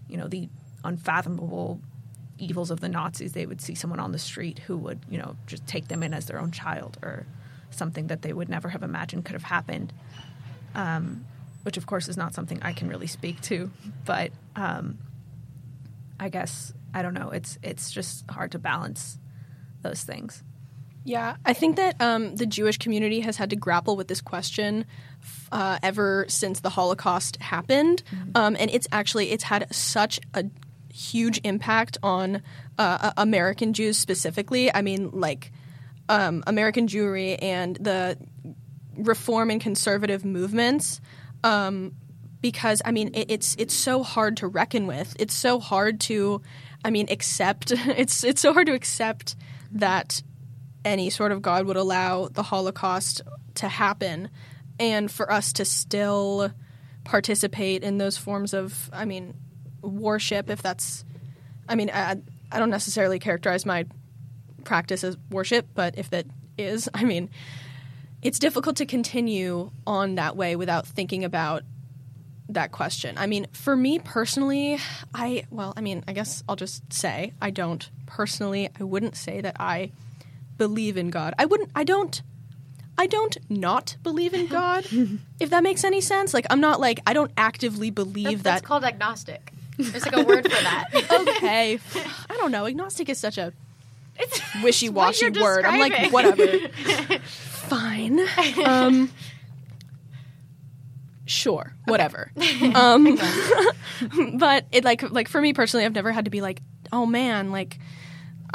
you 0.07 0.17
know, 0.17 0.27
the 0.27 0.49
unfathomable 0.83 1.81
evils 2.37 2.71
of 2.71 2.79
the 2.79 2.89
Nazis, 2.89 3.33
they 3.33 3.45
would 3.45 3.61
see 3.61 3.75
someone 3.75 3.99
on 3.99 4.11
the 4.11 4.19
street 4.19 4.59
who 4.59 4.77
would, 4.77 4.99
you 5.09 5.17
know, 5.17 5.35
just 5.45 5.65
take 5.67 5.87
them 5.87 6.03
in 6.03 6.13
as 6.13 6.25
their 6.25 6.39
own 6.39 6.51
child 6.51 6.97
or 7.01 7.25
something 7.71 8.07
that 8.07 8.21
they 8.21 8.33
would 8.33 8.49
never 8.49 8.69
have 8.69 8.83
imagined 8.83 9.25
could 9.25 9.33
have 9.33 9.43
happened. 9.43 9.93
Um, 10.75 11.25
which, 11.63 11.75
of 11.75 11.85
course, 11.85 12.07
is 12.07 12.15
not 12.15 12.33
something 12.33 12.59
I 12.61 12.71
can 12.71 12.87
really 12.87 13.07
speak 13.07 13.41
to, 13.41 13.69
but 14.05 14.31
um, 14.55 14.99
I 16.17 16.29
guess 16.29 16.71
I 16.93 17.01
don't 17.01 17.13
know. 17.13 17.31
It's 17.31 17.57
it's 17.61 17.91
just 17.91 18.29
hard 18.29 18.53
to 18.53 18.59
balance 18.59 19.19
those 19.81 20.01
things. 20.01 20.43
Yeah, 21.03 21.37
I 21.45 21.53
think 21.53 21.75
that 21.77 21.99
um, 22.01 22.35
the 22.35 22.45
Jewish 22.45 22.77
community 22.77 23.21
has 23.21 23.37
had 23.37 23.49
to 23.49 23.55
grapple 23.55 23.95
with 23.95 24.07
this 24.07 24.21
question 24.21 24.85
uh, 25.51 25.79
ever 25.83 26.25
since 26.27 26.59
the 26.59 26.69
Holocaust 26.69 27.41
happened, 27.41 28.03
mm-hmm. 28.11 28.31
um, 28.35 28.57
and 28.59 28.69
it's 28.71 28.87
actually 28.91 29.31
it's 29.31 29.43
had 29.43 29.73
such 29.73 30.19
a 30.33 30.45
huge 30.97 31.39
impact 31.43 31.97
on 32.01 32.41
uh, 32.77 33.11
American 33.17 33.73
Jews 33.73 33.97
specifically. 33.97 34.73
I 34.73 34.81
mean, 34.81 35.11
like 35.11 35.51
um, 36.09 36.43
American 36.47 36.87
Jewry 36.87 37.37
and 37.41 37.75
the 37.75 38.17
reform 38.95 39.51
and 39.51 39.61
conservative 39.61 40.25
movements. 40.25 40.99
Um, 41.43 41.93
because 42.41 42.81
I 42.85 42.91
mean, 42.91 43.11
it, 43.13 43.29
it's 43.29 43.55
it's 43.57 43.73
so 43.73 44.03
hard 44.03 44.37
to 44.37 44.47
reckon 44.47 44.87
with. 44.87 45.15
It's 45.19 45.33
so 45.33 45.59
hard 45.59 45.99
to, 46.01 46.41
I 46.83 46.89
mean, 46.89 47.07
accept. 47.09 47.71
It's 47.87 48.23
it's 48.23 48.41
so 48.41 48.53
hard 48.53 48.67
to 48.67 48.73
accept 48.73 49.35
that 49.71 50.21
any 50.85 51.09
sort 51.09 51.31
of 51.31 51.41
God 51.41 51.65
would 51.65 51.77
allow 51.77 52.27
the 52.27 52.43
Holocaust 52.43 53.21
to 53.55 53.67
happen, 53.67 54.29
and 54.79 55.11
for 55.11 55.31
us 55.31 55.53
to 55.53 55.65
still 55.65 56.51
participate 57.03 57.83
in 57.83 57.97
those 57.97 58.17
forms 58.17 58.53
of, 58.53 58.89
I 58.91 59.05
mean, 59.05 59.33
worship, 59.81 60.49
if 60.49 60.61
that's, 60.61 61.05
I 61.67 61.75
mean, 61.75 61.89
I, 61.93 62.17
I 62.51 62.59
don't 62.59 62.69
necessarily 62.69 63.19
characterize 63.19 63.65
my 63.65 63.85
practice 64.63 65.03
as 65.03 65.17
worship, 65.29 65.67
but 65.73 65.97
if 65.97 66.09
that 66.11 66.25
is, 66.57 66.89
I 66.93 67.03
mean, 67.03 67.29
it's 68.21 68.39
difficult 68.39 68.77
to 68.77 68.85
continue 68.85 69.71
on 69.85 70.15
that 70.15 70.35
way 70.35 70.55
without 70.55 70.87
thinking 70.87 71.23
about 71.23 71.63
that 72.49 72.71
question. 72.71 73.17
I 73.17 73.27
mean, 73.27 73.47
for 73.51 73.75
me 73.75 73.99
personally, 73.99 74.79
I, 75.13 75.45
well, 75.51 75.73
I 75.75 75.81
mean, 75.81 76.03
I 76.07 76.13
guess 76.13 76.43
I'll 76.47 76.55
just 76.55 76.91
say 76.91 77.33
I 77.41 77.49
don't 77.51 77.89
personally, 78.05 78.69
I 78.79 78.83
wouldn't 78.83 79.15
say 79.15 79.41
that 79.41 79.57
I 79.59 79.91
believe 80.57 80.97
in 80.97 81.09
God. 81.09 81.33
I 81.37 81.45
wouldn't, 81.45 81.71
I 81.75 81.83
don't. 81.83 82.21
I 82.99 83.05
don't 83.05 83.37
not 83.47 83.95
believe 84.01 84.33
in 84.33 84.47
God, 84.47 84.87
if 85.39 85.51
that 85.51 85.61
makes 85.61 85.83
any 85.83 86.01
sense. 86.01 86.33
Like, 86.33 86.47
I'm 86.49 86.59
not 86.59 86.79
like, 86.79 86.99
I 87.05 87.13
don't 87.13 87.31
actively 87.37 87.91
believe 87.91 88.41
that's, 88.41 88.61
that's 88.61 88.65
called 88.65 88.83
agnostic. 88.83 89.51
There's 89.77 90.05
like 90.05 90.15
a 90.15 90.23
word 90.23 90.43
for 90.43 90.63
that. 90.63 90.87
okay. 91.29 91.79
I 92.29 92.37
don't 92.37 92.51
know. 92.51 92.65
Agnostic 92.65 93.09
is 93.09 93.17
such 93.17 93.37
a 93.37 93.53
it's 94.19 94.41
wishy-washy 94.63 95.29
word. 95.31 95.65
I'm 95.65 95.79
like, 95.79 96.11
whatever. 96.11 96.45
Fine. 97.23 98.19
Um, 98.65 99.11
sure, 101.25 101.73
whatever. 101.85 102.31
Um, 102.73 103.19
but 104.35 104.65
it 104.71 104.83
like 104.83 105.03
like 105.11 105.27
for 105.27 105.41
me 105.41 105.53
personally, 105.53 105.85
I've 105.85 105.93
never 105.93 106.11
had 106.11 106.25
to 106.25 106.31
be 106.31 106.41
like, 106.41 106.61
oh 106.91 107.05
man, 107.05 107.51
like 107.51 107.77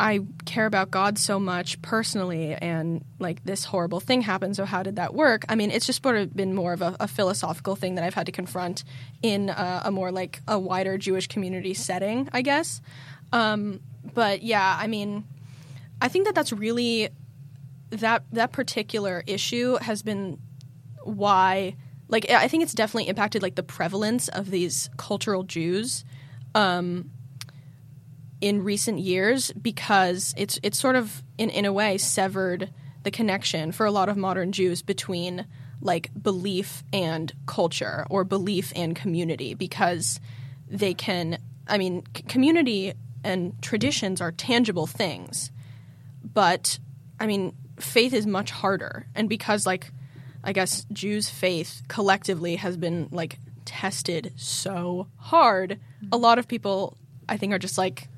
I 0.03 0.19
care 0.47 0.67
about 0.67 0.91
God 0.91 1.17
so 1.17 1.38
much 1.38 1.81
personally, 1.81 2.55
and 2.55 3.05
like 3.21 3.45
this 3.45 3.65
horrible 3.65 4.01
thing 4.01 4.23
happened. 4.23 4.57
So 4.57 4.65
how 4.65 4.83
did 4.83 4.97
that 4.97 5.15
work? 5.15 5.45
I 5.49 5.55
mean, 5.55 5.71
it's 5.71 5.87
just 5.87 6.03
sort 6.03 6.17
of 6.17 6.35
been 6.35 6.55
more 6.55 6.73
of 6.73 6.83
a, 6.83 6.97
a 6.99 7.07
philosophical 7.07 7.77
thing 7.77 7.95
that 7.95 8.03
I've 8.03 8.15
had 8.15 8.27
to 8.27 8.33
confront 8.33 8.83
in 9.23 9.49
a, 9.49 9.83
a 9.85 9.91
more 9.93 10.11
like 10.11 10.43
a 10.49 10.59
wider 10.59 10.99
Jewish 10.99 11.29
community 11.29 11.73
setting, 11.73 12.29
I 12.33 12.43
guess. 12.43 12.83
Um, 13.33 13.79
but 14.12 14.43
yeah, 14.43 14.77
I 14.77 14.88
mean, 14.88 15.23
I 16.01 16.09
think 16.09 16.27
that 16.27 16.35
that's 16.35 16.53
really 16.53 17.11
that 17.91 18.25
that 18.33 18.51
particular 18.51 19.23
issue 19.29 19.77
has 19.77 20.03
been 20.03 20.38
why 21.05 21.77
like 22.09 22.29
I 22.29 22.49
think 22.49 22.65
it's 22.65 22.75
definitely 22.75 23.09
impacted 23.09 23.41
like 23.41 23.55
the 23.55 23.62
prevalence 23.62 24.27
of 24.27 24.51
these 24.51 24.91
cultural 24.97 25.45
Jews. 25.45 26.05
Um, 26.57 27.11
in 28.43 28.65
recent 28.65 28.99
years 28.99 29.53
because 29.53 30.35
it's 30.37 30.59
it's 30.65 30.79
sort 30.79 30.97
of 30.97 31.23
in 31.39 31.49
in 31.49 31.65
a 31.65 31.73
way 31.73 31.97
severed 31.97 32.69
the 33.05 33.11
connection 33.11 33.73
for 33.73 33.87
a 33.87 33.91
lot 33.91 34.09
of 34.09 34.17
modern 34.17 34.51
Jews 34.53 34.83
between 34.83 35.47
like 35.81 36.11
belief 36.21 36.83
and 36.93 37.33
culture 37.47 38.05
or 38.11 38.25
belief 38.25 38.73
and 38.77 38.95
community 38.97 39.55
because 39.55 40.21
they 40.69 40.93
can 40.93 41.39
I 41.69 41.79
mean 41.79 42.03
c- 42.17 42.25
community 42.25 42.93
and 43.23 43.55
traditions 43.63 44.21
are 44.21 44.33
tangible 44.33 44.89
things 44.89 45.53
but 46.25 46.81
I 47.21 47.27
mean 47.27 47.55
faith 47.79 48.13
is 48.13 48.27
much 48.27 48.51
harder. 48.51 49.07
And 49.15 49.29
because 49.29 49.67
like 49.67 49.93
I 50.43 50.53
guess 50.53 50.85
Jews 50.93 51.31
faith 51.31 51.83
collectively 51.87 52.57
has 52.57 52.77
been 52.77 53.09
like 53.13 53.39
tested 53.65 54.33
so 54.35 55.07
hard 55.17 55.79
a 56.11 56.17
lot 56.17 56.41
of 56.41 56.49
people 56.49 56.97
I 57.29 57.37
think 57.37 57.53
are 57.53 57.61
just 57.61 57.79
like 57.79 58.09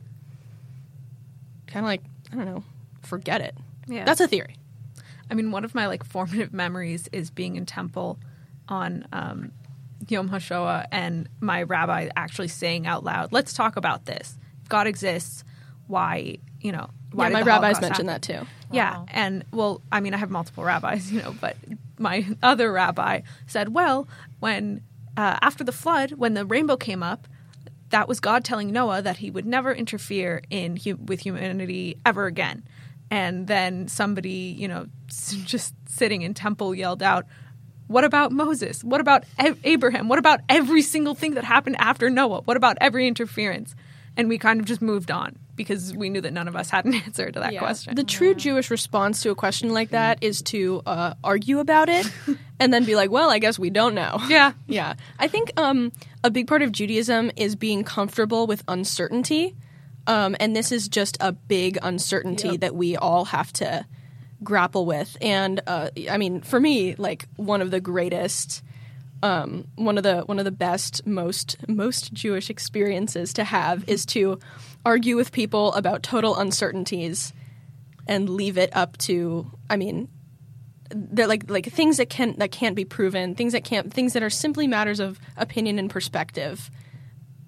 kind 1.74 1.84
of 1.84 1.88
like 1.88 2.02
I 2.32 2.36
don't 2.36 2.46
know, 2.46 2.64
forget 3.02 3.40
it. 3.40 3.56
Yeah, 3.88 4.04
that's 4.04 4.20
a 4.20 4.28
theory. 4.28 4.56
I 5.30 5.34
mean, 5.34 5.50
one 5.50 5.64
of 5.64 5.74
my 5.74 5.86
like 5.86 6.04
formative 6.04 6.52
memories 6.52 7.08
is 7.12 7.30
being 7.30 7.56
in 7.56 7.66
temple 7.66 8.18
on 8.68 9.06
um, 9.12 9.50
Yom 10.08 10.28
HaShoah 10.30 10.86
and 10.92 11.28
my 11.40 11.64
rabbi 11.64 12.08
actually 12.16 12.48
saying 12.48 12.86
out 12.86 13.02
loud, 13.02 13.32
"Let's 13.32 13.52
talk 13.52 13.76
about 13.76 14.06
this. 14.06 14.38
If 14.62 14.68
God 14.68 14.86
exists, 14.86 15.44
why 15.88 16.38
you 16.60 16.72
know?" 16.72 16.88
Why 17.10 17.28
yeah, 17.28 17.32
my 17.32 17.42
rabbis 17.42 17.80
mentioned 17.80 18.08
that 18.08 18.22
too. 18.22 18.46
Yeah, 18.72 18.98
wow. 18.98 19.06
and 19.08 19.44
well, 19.52 19.82
I 19.90 20.00
mean, 20.00 20.14
I 20.14 20.16
have 20.16 20.30
multiple 20.30 20.64
rabbis, 20.64 21.12
you 21.12 21.22
know, 21.22 21.34
but 21.40 21.56
my 21.98 22.24
other 22.42 22.72
rabbi 22.72 23.22
said, 23.48 23.74
"Well, 23.74 24.06
when 24.38 24.82
uh, 25.16 25.38
after 25.42 25.64
the 25.64 25.72
flood, 25.72 26.12
when 26.12 26.34
the 26.34 26.44
rainbow 26.44 26.76
came 26.76 27.02
up, 27.02 27.26
that 27.94 28.08
was 28.08 28.18
God 28.18 28.44
telling 28.44 28.72
Noah 28.72 29.02
that 29.02 29.18
he 29.18 29.30
would 29.30 29.46
never 29.46 29.72
interfere 29.72 30.42
in 30.50 30.76
with 31.06 31.20
humanity 31.20 31.96
ever 32.04 32.26
again. 32.26 32.64
And 33.08 33.46
then 33.46 33.86
somebody, 33.86 34.52
you 34.58 34.66
know, 34.66 34.86
just 35.06 35.74
sitting 35.86 36.22
in 36.22 36.34
temple 36.34 36.74
yelled 36.74 37.04
out, 37.04 37.24
"What 37.86 38.02
about 38.02 38.32
Moses? 38.32 38.82
What 38.82 39.00
about 39.00 39.22
Abraham? 39.62 40.08
What 40.08 40.18
about 40.18 40.40
every 40.48 40.82
single 40.82 41.14
thing 41.14 41.34
that 41.34 41.44
happened 41.44 41.76
after 41.78 42.10
Noah? 42.10 42.40
What 42.40 42.56
about 42.56 42.76
every 42.80 43.06
interference?" 43.06 43.76
And 44.16 44.28
we 44.28 44.38
kind 44.38 44.58
of 44.58 44.66
just 44.66 44.82
moved 44.82 45.12
on 45.12 45.38
because 45.56 45.94
we 45.94 46.10
knew 46.10 46.20
that 46.20 46.32
none 46.32 46.48
of 46.48 46.56
us 46.56 46.70
had 46.70 46.84
an 46.84 46.94
answer 47.06 47.30
to 47.30 47.40
that 47.40 47.52
yeah. 47.52 47.58
question. 47.60 47.94
The 47.94 48.04
true 48.04 48.28
yeah. 48.28 48.34
Jewish 48.34 48.70
response 48.70 49.22
to 49.22 49.30
a 49.30 49.34
question 49.34 49.72
like 49.72 49.90
that 49.90 50.22
is 50.22 50.42
to 50.42 50.82
uh, 50.86 51.14
argue 51.22 51.58
about 51.58 51.88
it 51.88 52.10
and 52.60 52.72
then 52.72 52.84
be 52.84 52.96
like, 52.96 53.10
"Well, 53.10 53.30
I 53.30 53.38
guess 53.38 53.58
we 53.58 53.70
don't 53.70 53.94
know." 53.94 54.18
Yeah, 54.28 54.52
yeah. 54.66 54.94
I 55.18 55.28
think 55.28 55.52
um, 55.56 55.92
a 56.22 56.30
big 56.30 56.46
part 56.46 56.62
of 56.62 56.72
Judaism 56.72 57.30
is 57.36 57.56
being 57.56 57.84
comfortable 57.84 58.46
with 58.46 58.62
uncertainty. 58.68 59.56
Um, 60.06 60.36
and 60.38 60.54
this 60.54 60.70
is 60.70 60.88
just 60.88 61.16
a 61.20 61.32
big 61.32 61.78
uncertainty 61.80 62.48
yep. 62.50 62.60
that 62.60 62.74
we 62.74 62.94
all 62.94 63.24
have 63.24 63.50
to 63.54 63.86
grapple 64.42 64.84
with. 64.84 65.16
And 65.22 65.62
uh, 65.66 65.90
I 66.10 66.18
mean, 66.18 66.42
for 66.42 66.60
me, 66.60 66.94
like 66.96 67.26
one 67.36 67.62
of 67.62 67.70
the 67.70 67.80
greatest 67.80 68.62
um, 69.24 69.66
one 69.76 69.96
of 69.96 70.04
the 70.04 70.20
one 70.22 70.38
of 70.38 70.44
the 70.44 70.50
best, 70.52 71.06
most 71.06 71.56
most 71.66 72.12
Jewish 72.12 72.50
experiences 72.50 73.32
to 73.34 73.44
have 73.44 73.88
is 73.88 74.04
to 74.06 74.38
argue 74.84 75.16
with 75.16 75.32
people 75.32 75.72
about 75.72 76.02
total 76.02 76.36
uncertainties 76.36 77.32
and 78.06 78.28
leave 78.28 78.58
it 78.58 78.70
up 78.76 78.98
to. 78.98 79.50
I 79.70 79.76
mean, 79.76 80.08
they're 80.90 81.26
like 81.26 81.48
like 81.48 81.66
things 81.72 81.96
that 81.96 82.10
can 82.10 82.34
that 82.38 82.52
can't 82.52 82.76
be 82.76 82.84
proven, 82.84 83.34
things 83.34 83.54
that 83.54 83.64
can't 83.64 83.92
things 83.92 84.12
that 84.12 84.22
are 84.22 84.30
simply 84.30 84.66
matters 84.66 85.00
of 85.00 85.18
opinion 85.36 85.78
and 85.78 85.88
perspective. 85.90 86.70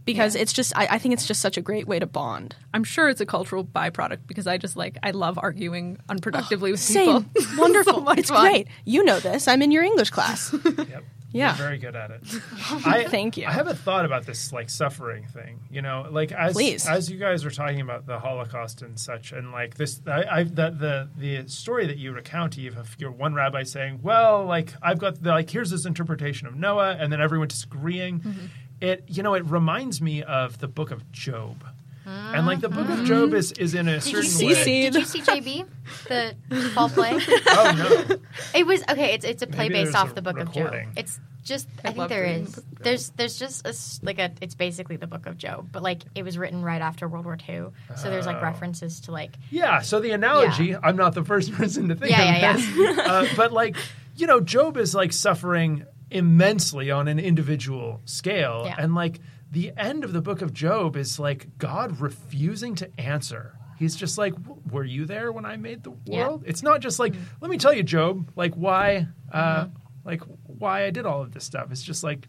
Because 0.07 0.37
it's 0.37 0.53
just, 0.53 0.73
I, 0.79 0.87
I 0.89 0.99
think 0.99 1.15
it's 1.15 1.27
just 1.27 1.41
such 1.43 1.57
a 1.57 1.61
great 1.61 1.89
way 1.89 1.99
to 1.99 2.07
bond. 2.07 2.55
I'm 2.73 2.85
sure 2.85 3.09
it's 3.09 3.21
a 3.21 3.27
cultural 3.27 3.65
byproduct 3.65 4.29
because 4.29 4.47
I 4.47 4.57
just 4.57 4.77
like 4.77 4.97
I 5.03 5.11
love 5.11 5.37
arguing 5.37 5.99
unproductively 6.09 6.71
with 6.71 6.79
Same, 6.79 7.25
people. 7.37 7.59
wonderful. 7.59 7.95
So 7.95 8.01
much 8.03 8.19
it's 8.19 8.31
fun. 8.31 8.41
great. 8.49 8.69
You 8.85 9.03
know 9.05 9.19
this. 9.19 9.49
I'm 9.49 9.63
in 9.63 9.73
your 9.73 9.83
English 9.83 10.11
class. 10.11 10.55
Yep. 10.65 11.05
Yeah. 11.33 11.49
You're 11.49 11.67
very 11.67 11.79
good 11.79 11.97
at 11.97 12.11
it. 12.11 12.23
I, 12.87 13.05
Thank 13.05 13.37
you. 13.37 13.47
I 13.47 13.51
have 13.51 13.67
a 13.67 13.75
thought 13.75 14.05
about 14.05 14.27
this 14.27 14.53
like 14.53 14.71
suffering 14.71 15.27
thing. 15.27 15.61
You 15.71 15.83
know, 15.83 16.07
like 16.11 16.33
as 16.33 16.55
Please. 16.55 16.87
as 16.87 17.11
you 17.11 17.19
guys 17.19 17.45
were 17.45 17.51
talking 17.51 17.81
about 17.81 18.07
the 18.07 18.19
Holocaust 18.19 18.83
and 18.83 18.99
such, 18.99 19.33
and 19.33 19.53
like 19.53 19.75
this, 19.75 20.01
I, 20.07 20.25
I 20.25 20.43
the, 20.45 20.71
the 20.71 21.09
the 21.17 21.49
story 21.49 21.87
that 21.87 21.99
you 21.99 22.13
recount, 22.13 22.59
Eve, 22.59 22.77
of 22.79 22.97
your 22.99 23.11
one 23.11 23.35
rabbi 23.35 23.65
saying, 23.65 24.01
"Well, 24.03 24.45
like 24.45 24.73
I've 24.83 24.99
got 24.99 25.23
the 25.23 25.31
like 25.31 25.51
here's 25.51 25.71
this 25.71 25.85
interpretation 25.85 26.47
of 26.47 26.55
Noah," 26.55 26.97
and 26.99 27.13
then 27.13 27.21
everyone 27.21 27.49
disagreeing. 27.49 28.21
Mm-hmm. 28.21 28.47
It 28.81 29.05
you 29.09 29.23
know 29.23 29.35
it 29.35 29.45
reminds 29.45 30.01
me 30.01 30.23
of 30.23 30.59
the 30.59 30.69
book 30.69 30.91
of 30.91 31.11
Job. 31.13 31.65
And 32.07 32.47
like 32.47 32.61
the 32.61 32.69
book 32.69 32.89
of 32.89 33.05
Job 33.05 33.35
is, 33.35 33.53
is 33.53 33.75
in 33.75 33.89
a 33.89 33.99
Did 34.01 34.07
you, 34.07 34.23
certain 34.23 34.31
see- 34.31 34.47
way. 34.47 34.55
see- 34.55 34.83
did 34.91 34.95
you 34.95 35.05
see 35.05 35.21
JB, 35.23 35.67
the 36.09 36.71
fall 36.71 36.89
play? 36.89 37.19
Oh 37.49 38.07
no! 38.09 38.17
It 38.55 38.67
was 38.67 38.83
okay. 38.89 39.15
It's 39.15 39.25
it's 39.25 39.43
a 39.43 39.47
play 39.47 39.69
Maybe 39.69 39.85
based 39.85 39.97
off 39.97 40.15
the 40.15 40.23
Book 40.23 40.37
recording. 40.37 40.89
of 40.91 40.95
Job. 40.95 40.99
It's 40.99 41.21
just 41.43 41.69
I 41.85 41.89
I, 41.89 41.91
think 41.93 41.99
love 41.99 42.09
there 42.11 42.23
reading 42.23 42.43
is. 42.45 42.53
the 42.55 42.61
Book 42.61 42.71
of 42.71 42.77
Job. 42.79 42.85
There's 42.85 43.09
there's 43.11 43.39
just 43.39 43.67
a 43.67 43.71
s 43.71 44.01
like 44.03 44.19
a 44.19 44.31
it's 44.41 44.55
basically 44.55 44.97
the 44.97 45.07
Book 45.07 45.27
of 45.27 45.37
Job, 45.37 45.69
but 45.73 45.83
like 45.83 46.03
it 46.15 46.23
was 46.23 46.39
written 46.39 46.63
right 46.63 46.81
after 46.83 47.09
World 47.09 47.25
War 47.25 47.37
II, 47.49 47.67
so 47.97 48.11
there's 48.11 48.27
like 48.27 48.37
Oh. 48.39 48.43
references 48.43 49.01
to 49.03 49.13
like 49.13 49.33
Yeah, 49.51 49.81
so 49.81 49.99
the 50.01 50.11
analogy, 50.13 50.77
I'm 50.77 50.97
not 50.97 51.15
the 51.15 51.25
first 51.25 51.53
person 51.59 51.89
to 51.89 51.95
think 51.97 52.11
Yeah, 52.13 52.35
of 52.37 52.41
yeah, 52.41 52.53
this. 52.87 52.99
Uh, 52.99 53.29
but 53.37 53.53
like, 53.53 53.77
you 54.17 54.27
know, 54.27 54.41
Job 54.41 54.77
is 54.77 54.95
like 54.95 55.13
suffering 55.13 55.85
immensely 56.11 56.91
on 56.91 57.09
an 57.09 57.19
individual 57.19 58.01
scale. 58.05 58.63
Yeah. 58.67 58.77
And 58.79 58.95
like 58.95 59.21
the 59.51 59.73
end 59.77 60.05
of 60.05 60.13
the 60.13 60.21
book 60.21 60.43
of 60.43 60.53
Job 60.53 60.97
is 60.97 61.19
like 61.19 61.57
God 61.59 62.01
refusing 62.01 62.75
to 62.77 62.91
answer. 63.01 63.59
He's 63.79 63.95
just 63.95 64.17
like, 64.19 64.35
were 64.71 64.85
you 64.85 65.05
there 65.05 65.31
when 65.33 65.45
I 65.45 65.57
made 65.57 65.83
the 65.85 65.93
Yeah. 66.07 66.27
world? 66.29 66.45
It's 66.47 66.63
not 66.63 66.81
just 66.81 66.99
like, 66.99 67.15
let 67.41 67.51
me 67.51 67.59
tell 67.59 67.73
you, 67.75 67.83
Job, 67.83 68.31
like 68.37 68.55
why, 68.55 69.07
uh, 69.31 69.65
Mm-hmm. 69.65 69.77
like 70.05 70.23
why 70.47 70.85
I 70.85 70.91
did 70.91 71.05
all 71.07 71.23
of 71.23 71.33
this 71.33 71.45
stuff. 71.45 71.71
It's 71.71 71.83
just 71.83 72.03
like 72.03 72.27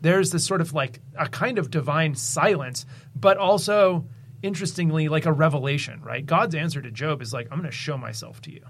there's 0.00 0.30
this 0.30 0.44
sort 0.44 0.60
of 0.60 0.74
like 0.74 1.00
a 1.16 1.28
kind 1.28 1.58
of 1.58 1.70
divine 1.70 2.14
silence, 2.14 2.84
but 3.16 3.36
also 3.36 4.06
interestingly 4.42 5.08
like 5.08 5.26
a 5.26 5.32
revelation, 5.32 6.00
right? 6.02 6.24
God's 6.24 6.54
answer 6.54 6.80
to 6.82 6.90
Job 6.90 7.22
is 7.22 7.32
like, 7.32 7.48
I'm 7.50 7.58
going 7.58 7.70
to 7.70 7.76
show 7.76 7.96
myself 7.98 8.40
to 8.42 8.52
you. 8.52 8.64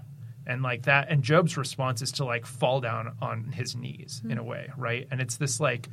And 0.47 0.63
like 0.63 0.83
that, 0.83 1.09
and 1.09 1.21
Job's 1.21 1.57
response 1.57 2.01
is 2.01 2.11
to 2.13 2.25
like 2.25 2.45
fall 2.47 2.81
down 2.81 3.15
on 3.21 3.51
his 3.51 3.75
knees 3.75 4.21
in 4.27 4.39
a 4.39 4.43
way, 4.43 4.71
right? 4.77 5.07
And 5.11 5.21
it's 5.21 5.37
this 5.37 5.59
like, 5.59 5.87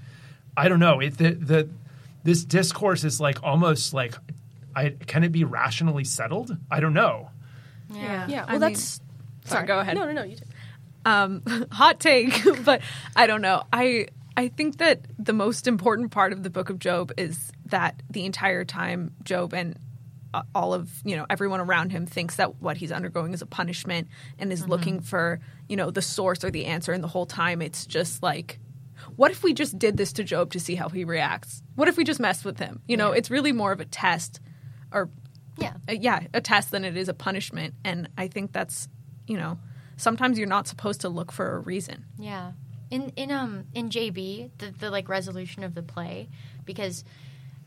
I 0.57 0.69
don't 0.69 0.81
know, 0.81 1.01
it 1.01 1.19
the 1.19 1.33
the 1.33 1.69
this 2.27 2.45
discourse 2.45 3.05
is 3.05 3.21
like 3.21 3.43
almost 3.43 3.95
like, 3.95 4.15
I 4.75 4.91
can 4.91 5.25
it 5.25 5.33
be 5.33 5.45
rationally 5.45 6.05
settled? 6.05 6.55
I 6.71 6.81
don't 6.81 6.93
know. 6.95 7.31
yeah. 7.91 8.27
Yeah. 8.29 8.43
I 8.43 8.53
Well, 8.53 8.61
mean- 8.61 8.61
that's. 8.61 9.01
Sorry, 9.45 9.65
go 9.67 9.79
ahead. 9.79 9.95
No, 9.97 10.05
no, 10.05 10.13
no. 10.13 10.25
You 10.25 10.37
do. 10.37 10.43
um, 11.05 11.43
hot 11.73 12.01
take, 12.01 12.35
but 12.65 12.83
I 13.15 13.27
don't 13.27 13.41
know. 13.43 13.63
I 13.73 14.09
I 14.37 14.49
think 14.49 14.79
that 14.79 15.03
the 15.19 15.33
most 15.33 15.67
important 15.67 16.11
part 16.11 16.33
of 16.33 16.43
the 16.43 16.51
book 16.51 16.69
of 16.69 16.79
Job 16.81 17.13
is 17.17 17.53
that 17.67 18.03
the 18.11 18.25
entire 18.27 18.65
time 18.65 19.13
Job 19.25 19.55
and 19.55 19.79
uh, 20.35 20.43
all 20.55 20.75
of 20.75 20.91
you 21.05 21.17
know 21.17 21.25
everyone 21.31 21.61
around 21.61 21.91
him 21.91 22.07
thinks 22.07 22.37
that 22.37 22.61
what 22.61 22.77
he's 22.77 22.91
undergoing 22.91 23.33
is 23.35 23.41
a 23.41 23.47
punishment 23.47 24.09
and 24.39 24.53
is 24.53 24.67
looking 24.69 25.01
for 25.01 25.39
you 25.69 25.77
know 25.77 25.91
the 25.93 26.03
source 26.03 26.43
or 26.45 26.51
the 26.51 26.65
answer 26.67 26.93
and 26.93 27.03
the 27.05 27.09
whole 27.09 27.25
time 27.27 27.63
it's 27.63 27.87
just 27.87 28.23
like 28.23 28.59
what 29.17 29.31
if 29.31 29.43
we 29.43 29.53
just 29.55 29.79
did 29.79 29.97
this 29.97 30.13
to 30.15 30.25
Job 30.25 30.51
to 30.53 30.61
see 30.61 30.75
how 30.75 30.89
he 30.89 31.05
reacts 31.05 31.63
what 31.75 31.89
if 31.89 31.97
we 31.97 32.05
just 32.05 32.21
messed 32.21 32.45
with 32.45 32.59
him 32.59 32.81
you 32.89 32.97
know 32.97 33.13
Yeah. 33.13 33.19
it's 33.19 33.31
really 33.31 33.53
more 33.53 33.73
of 33.73 33.81
a 33.81 33.85
test 33.85 34.41
or 34.93 35.11
yeah. 35.59 35.73
uh, 35.89 35.93
yeah, 35.93 36.21
a 36.35 36.41
test 36.43 36.71
than 36.71 36.85
it 36.85 36.99
is 36.99 37.09
a 37.09 37.15
punishment. 37.15 37.73
And 37.83 38.11
I 38.19 38.29
think 38.29 38.53
that's, 38.53 38.89
you 39.27 39.39
know, 39.39 39.59
sometimes 39.97 40.37
you're 40.39 40.47
not 40.47 40.69
supposed 40.69 41.01
to 41.01 41.09
look 41.09 41.33
for 41.33 41.57
a 41.57 41.59
reason. 41.61 42.05
Yeah. 42.19 42.53
In 42.91 43.11
in 43.17 43.33
um 43.33 43.65
in 43.73 43.89
JB, 43.89 44.51
the, 44.59 44.71
the 44.79 44.91
like 44.91 45.09
resolution 45.09 45.65
of 45.65 45.75
the 45.75 45.83
play, 45.83 46.29
because 46.67 47.05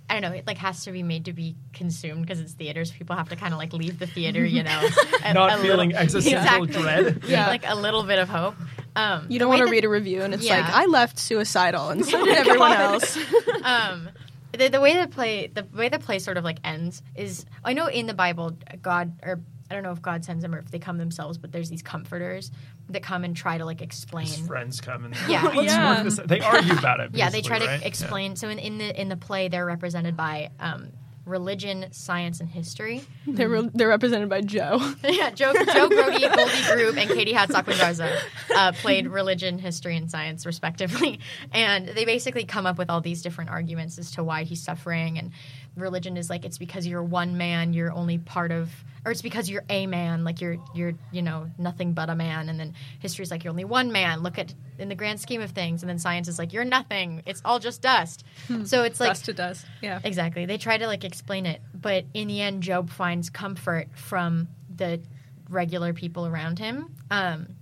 I 0.07 0.13
don't 0.13 0.21
know, 0.21 0.37
it 0.37 0.45
like 0.45 0.59
has 0.59 0.83
to 0.85 0.91
be 0.91 1.01
made 1.01 1.25
to 1.25 1.33
be 1.33 1.55
consumed 1.73 2.21
because 2.21 2.39
it's 2.39 2.53
theaters. 2.53 2.91
People 2.91 3.15
have 3.15 3.29
to 3.29 3.35
kind 3.35 3.53
of 3.53 3.57
like 3.59 3.73
leave 3.73 3.97
the 3.97 4.05
theater, 4.07 4.45
you 4.45 4.61
know, 4.61 4.87
a- 5.23 5.33
Not 5.33 5.57
a 5.57 5.61
feeling 5.63 5.89
little- 5.93 6.03
existential 6.03 6.63
Exactly. 6.65 6.83
dread. 6.83 7.23
yeah, 7.27 7.47
like 7.47 7.63
a 7.67 7.75
little 7.75 8.03
bit 8.03 8.19
of 8.19 8.29
hope. 8.29 8.53
Um, 8.95 9.25
You 9.29 9.39
don't 9.39 9.49
want 9.49 9.59
to 9.59 9.65
that- 9.65 9.71
read 9.71 9.85
a 9.85 9.89
review, 9.89 10.21
and 10.23 10.33
it's 10.33 10.43
Yeah. 10.43 10.61
like 10.61 10.73
I 10.73 10.85
left 10.85 11.19
suicidal, 11.19 11.89
and 11.89 12.05
so 12.05 12.23
did 12.25 12.37
everyone 12.37 12.71
else. 12.73 13.17
um, 13.63 14.09
the, 14.51 14.67
the 14.67 14.81
way 14.81 14.97
the 14.99 15.07
play 15.07 15.47
the 15.47 15.65
way 15.73 15.89
the 15.89 15.99
play 15.99 16.19
sort 16.19 16.37
of 16.37 16.43
like 16.43 16.57
ends 16.63 17.01
is 17.15 17.45
I 17.63 17.73
know 17.73 17.87
in 17.87 18.07
the 18.07 18.13
Bible 18.15 18.57
God 18.81 19.13
or 19.23 19.39
I 19.71 19.75
don't 19.75 19.83
know 19.83 19.91
if 19.91 20.01
God 20.01 20.25
sends 20.25 20.41
them 20.41 20.55
or 20.55 20.57
if 20.57 20.71
they 20.71 20.79
come 20.79 20.97
themselves, 20.97 21.37
but 21.37 21.51
there's 21.51 21.69
these 21.69 21.83
comforters 21.83 22.49
that 22.89 23.03
come 23.03 23.23
and 23.23 23.35
try 23.37 23.59
to 23.59 23.65
like 23.65 23.83
explain. 23.83 24.25
His 24.25 24.39
friends 24.39 24.81
come 24.81 25.05
and 25.05 25.15
Yeah. 25.27 25.43
let's 25.55 25.71
Yeah. 25.71 25.93
work 25.95 26.03
this. 26.05 26.19
They 26.25 26.39
argue 26.39 26.73
about 26.75 26.99
it. 27.01 27.11
yeah, 27.13 27.29
they 27.29 27.41
try 27.41 27.59
basically, 27.59 27.77
to 27.77 27.81
right? 27.81 27.85
explain. 27.87 28.35
So 28.35 28.49
in, 28.49 28.57
in 28.57 28.77
the 28.79 28.99
in 28.99 29.09
the 29.09 29.17
play, 29.17 29.47
they're 29.49 29.65
represented 29.67 30.17
by 30.17 30.49
um, 30.59 30.89
religion, 31.29 31.87
science, 31.91 32.39
and 32.39 32.49
history. 32.49 33.03
they're 33.27 33.49
re- 33.49 33.69
they're 33.73 33.87
represented 33.87 34.29
by 34.29 34.41
Joe. 34.41 34.79
yeah, 35.03 35.29
Joe, 35.29 35.53
Joe 35.53 35.89
Grody, 35.89 36.35
Goldie 36.35 36.73
Group, 36.73 36.97
and 36.97 37.09
Katie 37.09 37.33
Hatzak 37.33 37.65
Garza 37.65 38.19
uh, 38.55 38.71
played 38.73 39.07
religion, 39.07 39.59
history, 39.59 39.95
and 39.95 40.09
science, 40.09 40.45
respectively. 40.45 41.19
And 41.53 41.87
they 41.89 42.05
basically 42.05 42.45
come 42.45 42.65
up 42.65 42.77
with 42.77 42.89
all 42.89 43.01
these 43.01 43.21
different 43.21 43.49
arguments 43.49 43.97
as 43.97 44.11
to 44.11 44.23
why 44.23 44.43
he's 44.43 44.61
suffering. 44.61 45.17
And 45.17 45.31
religion 45.75 46.17
is 46.17 46.29
like 46.29 46.45
it's 46.45 46.57
because 46.57 46.85
you're 46.85 47.03
one 47.03 47.37
man, 47.37 47.73
you're 47.73 47.91
only 47.91 48.17
part 48.17 48.51
of, 48.51 48.69
or 49.05 49.11
it's 49.11 49.21
because 49.21 49.49
you're 49.49 49.63
a 49.69 49.87
man, 49.87 50.23
like 50.23 50.41
you're 50.41 50.57
you're 50.73 50.93
you 51.11 51.21
know 51.21 51.49
nothing 51.57 51.93
but 51.93 52.09
a 52.09 52.15
man. 52.15 52.49
And 52.49 52.59
then 52.59 52.73
history 52.99 53.23
is 53.23 53.31
like 53.31 53.43
you're 53.43 53.51
only 53.51 53.65
one 53.65 53.91
man. 53.91 54.21
Look 54.21 54.37
at 54.37 54.53
in 54.77 54.89
the 54.89 54.95
grand 54.95 55.19
scheme 55.19 55.41
of 55.41 55.51
things. 55.51 55.83
And 55.83 55.89
then 55.89 55.99
science 55.99 56.27
is 56.27 56.39
like 56.39 56.53
you're 56.53 56.65
nothing. 56.65 57.23
It's 57.25 57.41
all 57.45 57.59
just 57.59 57.81
dust. 57.81 58.23
So 58.65 58.83
it's 58.83 58.99
like 58.99 59.09
Dust 59.09 59.25
to 59.25 59.33
dust. 59.33 59.65
Yeah. 59.81 59.99
Exactly. 60.03 60.45
They 60.45 60.57
try 60.57 60.77
to 60.77 60.87
like 60.87 61.03
explain 61.03 61.45
it, 61.45 61.61
but 61.73 62.05
in 62.13 62.27
the 62.27 62.41
end, 62.41 62.63
Job 62.63 62.89
finds 62.89 63.29
comfort 63.29 63.87
from 63.95 64.47
the 64.75 65.01
regular 65.49 65.93
people 65.93 66.25
around 66.25 66.59
him. 66.59 66.95
Um, 67.11 67.55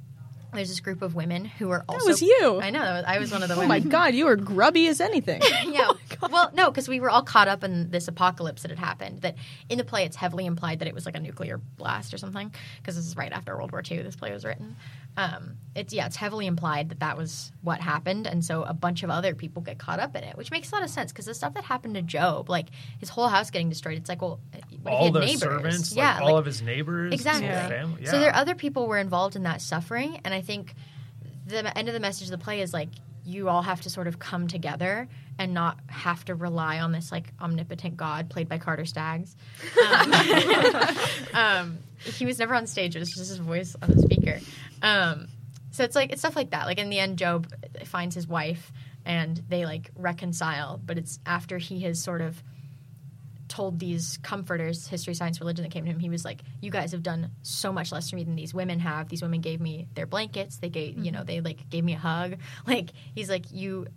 there's 0.53 0.69
this 0.69 0.79
group 0.79 1.01
of 1.01 1.15
women 1.15 1.45
who 1.45 1.69
are 1.71 1.83
also. 1.87 2.05
That 2.05 2.11
was 2.11 2.21
you. 2.21 2.59
I 2.61 2.69
know. 2.69 2.79
that 2.79 3.07
I 3.07 3.19
was 3.19 3.31
one 3.31 3.43
of 3.43 3.49
the 3.49 3.55
Oh 3.55 3.65
my 3.67 3.79
god, 3.79 4.13
you 4.13 4.25
were 4.25 4.35
grubby 4.35 4.87
as 4.87 5.01
anything. 5.01 5.41
yeah. 5.65 5.91
Oh 6.21 6.29
well, 6.31 6.51
no, 6.53 6.71
because 6.71 6.87
we 6.87 6.99
were 6.99 7.09
all 7.09 7.23
caught 7.23 7.47
up 7.47 7.63
in 7.63 7.91
this 7.91 8.07
apocalypse 8.07 8.61
that 8.61 8.71
had 8.71 8.79
happened. 8.79 9.21
That 9.21 9.35
in 9.69 9.77
the 9.77 9.83
play, 9.83 10.05
it's 10.05 10.15
heavily 10.15 10.45
implied 10.45 10.79
that 10.79 10.87
it 10.87 10.93
was 10.93 11.05
like 11.05 11.15
a 11.15 11.19
nuclear 11.19 11.57
blast 11.57 12.13
or 12.13 12.17
something. 12.17 12.51
Because 12.77 12.95
this 12.95 13.05
is 13.05 13.15
right 13.17 13.31
after 13.31 13.55
World 13.55 13.71
War 13.71 13.83
II. 13.89 14.01
This 14.03 14.15
play 14.15 14.31
was 14.31 14.45
written. 14.45 14.75
Um, 15.17 15.57
it's 15.75 15.93
yeah, 15.93 16.05
it's 16.05 16.15
heavily 16.15 16.45
implied 16.47 16.89
that 16.89 16.99
that 16.99 17.17
was 17.17 17.51
what 17.61 17.81
happened, 17.81 18.27
and 18.27 18.45
so 18.45 18.63
a 18.63 18.73
bunch 18.73 19.01
of 19.03 19.09
other 19.09 19.33
people 19.35 19.61
get 19.63 19.77
caught 19.79 19.99
up 19.99 20.15
in 20.15 20.23
it, 20.23 20.37
which 20.37 20.51
makes 20.51 20.71
a 20.71 20.75
lot 20.75 20.83
of 20.83 20.89
sense 20.91 21.11
because 21.11 21.25
the 21.25 21.33
stuff 21.33 21.55
that 21.55 21.63
happened 21.63 21.95
to 21.95 22.01
Job, 22.03 22.49
like 22.49 22.67
his 22.99 23.09
whole 23.09 23.27
house 23.27 23.49
getting 23.49 23.67
destroyed, 23.69 23.97
it's 23.97 24.09
like, 24.09 24.21
well, 24.21 24.39
what 24.51 24.63
if 24.63 24.69
he 24.69 24.95
all 24.95 25.05
had 25.05 25.13
the 25.13 25.19
neighbors? 25.21 25.39
servants, 25.39 25.93
yeah, 25.95 26.15
like 26.15 26.23
all 26.23 26.37
of 26.37 26.45
his 26.45 26.61
neighbors, 26.61 27.13
Exactly. 27.13 27.47
his 27.47 27.67
family. 27.67 28.01
Yeah. 28.03 28.11
So 28.11 28.19
there 28.19 28.29
are 28.29 28.35
other 28.35 28.53
people 28.55 28.87
were 28.87 28.99
involved 28.99 29.35
in 29.35 29.43
that 29.43 29.59
suffering, 29.61 30.21
and 30.23 30.33
I 30.33 30.41
think 30.41 30.75
the 31.47 31.75
end 31.77 31.87
of 31.87 31.93
the 31.93 31.99
message 31.99 32.27
of 32.27 32.31
the 32.31 32.37
play 32.37 32.61
is 32.61 32.73
like 32.73 32.89
you 33.25 33.49
all 33.49 33.61
have 33.63 33.81
to 33.81 33.89
sort 33.89 34.07
of 34.07 34.19
come 34.19 34.47
together 34.47 35.07
and 35.39 35.53
not 35.53 35.79
have 35.87 36.25
to 36.25 36.35
rely 36.35 36.79
on 36.79 36.91
this 36.91 37.11
like 37.11 37.33
omnipotent 37.39 37.97
God 37.97 38.29
played 38.29 38.49
by 38.49 38.57
Carter 38.57 38.85
Staggs. 38.85 39.35
Um, 39.87 40.13
um, 41.33 41.77
he 42.03 42.25
was 42.25 42.39
never 42.39 42.53
on 42.55 42.67
stage; 42.67 42.95
it 42.95 42.99
was 42.99 43.09
just 43.09 43.29
his 43.29 43.37
voice 43.37 43.75
on 43.81 43.91
the 43.91 44.01
speaker. 44.01 44.39
Um, 44.81 45.27
so 45.71 45.83
it's 45.83 45.95
like 45.95 46.11
it's 46.11 46.21
stuff 46.21 46.35
like 46.35 46.51
that. 46.51 46.65
Like 46.65 46.79
in 46.79 46.89
the 46.89 46.99
end, 46.99 47.17
Job 47.17 47.47
finds 47.85 48.15
his 48.15 48.27
wife 48.27 48.71
and 49.05 49.41
they 49.47 49.65
like 49.65 49.91
reconcile, 49.95 50.79
but 50.83 50.97
it's 50.97 51.19
after 51.25 51.57
he 51.57 51.81
has 51.81 52.03
sort 52.03 52.21
of 52.21 52.41
told 53.47 53.79
these 53.79 54.19
comforters, 54.23 54.87
history, 54.87 55.13
science, 55.13 55.39
religion 55.39 55.63
that 55.63 55.71
came 55.71 55.85
to 55.85 55.91
him, 55.91 55.99
he 55.99 56.09
was 56.09 56.25
like, 56.25 56.41
"You 56.61 56.71
guys 56.71 56.91
have 56.91 57.03
done 57.03 57.31
so 57.41 57.71
much 57.71 57.91
less 57.91 58.09
for 58.09 58.15
me 58.15 58.23
than 58.23 58.35
these 58.35 58.53
women 58.53 58.79
have. 58.79 59.09
These 59.09 59.21
women 59.21 59.41
gave 59.41 59.61
me 59.61 59.87
their 59.93 60.05
blankets. 60.05 60.57
They 60.57 60.69
gave, 60.69 60.97
you 60.97 61.11
know, 61.11 61.19
mm-hmm. 61.19 61.27
they 61.27 61.41
like 61.41 61.69
gave 61.69 61.83
me 61.83 61.93
a 61.93 61.97
hug. 61.97 62.37
Like 62.67 62.91
he's 63.15 63.29
like, 63.29 63.51
you, 63.51 63.87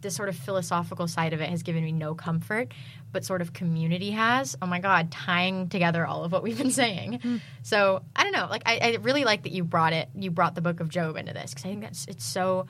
this 0.00 0.16
sort 0.16 0.28
of 0.28 0.36
philosophical 0.36 1.06
side 1.08 1.34
of 1.34 1.40
it 1.40 1.50
has 1.50 1.62
given 1.62 1.84
me 1.84 1.92
no 1.92 2.14
comfort, 2.14 2.72
but 3.12 3.24
sort 3.24 3.42
of 3.42 3.52
community 3.52 4.10
has. 4.12 4.56
Oh 4.62 4.66
my 4.66 4.78
god, 4.78 5.10
tying 5.10 5.68
together 5.68 6.06
all 6.06 6.24
of 6.24 6.32
what 6.32 6.42
we've 6.42 6.56
been 6.56 6.70
saying. 6.70 7.20
Hmm. 7.20 7.36
So 7.62 8.02
I 8.16 8.22
don't 8.24 8.32
know. 8.32 8.46
Like 8.48 8.62
I, 8.66 8.78
I 8.78 8.96
really 9.02 9.24
like 9.24 9.42
that 9.42 9.52
you 9.52 9.62
brought 9.64 9.92
it. 9.92 10.08
You 10.14 10.30
brought 10.30 10.54
the 10.54 10.62
Book 10.62 10.80
of 10.80 10.88
Job 10.88 11.16
into 11.16 11.34
this 11.34 11.50
because 11.50 11.66
I 11.66 11.68
think 11.68 11.82
that's 11.82 12.06
it's 12.06 12.24
so 12.24 12.66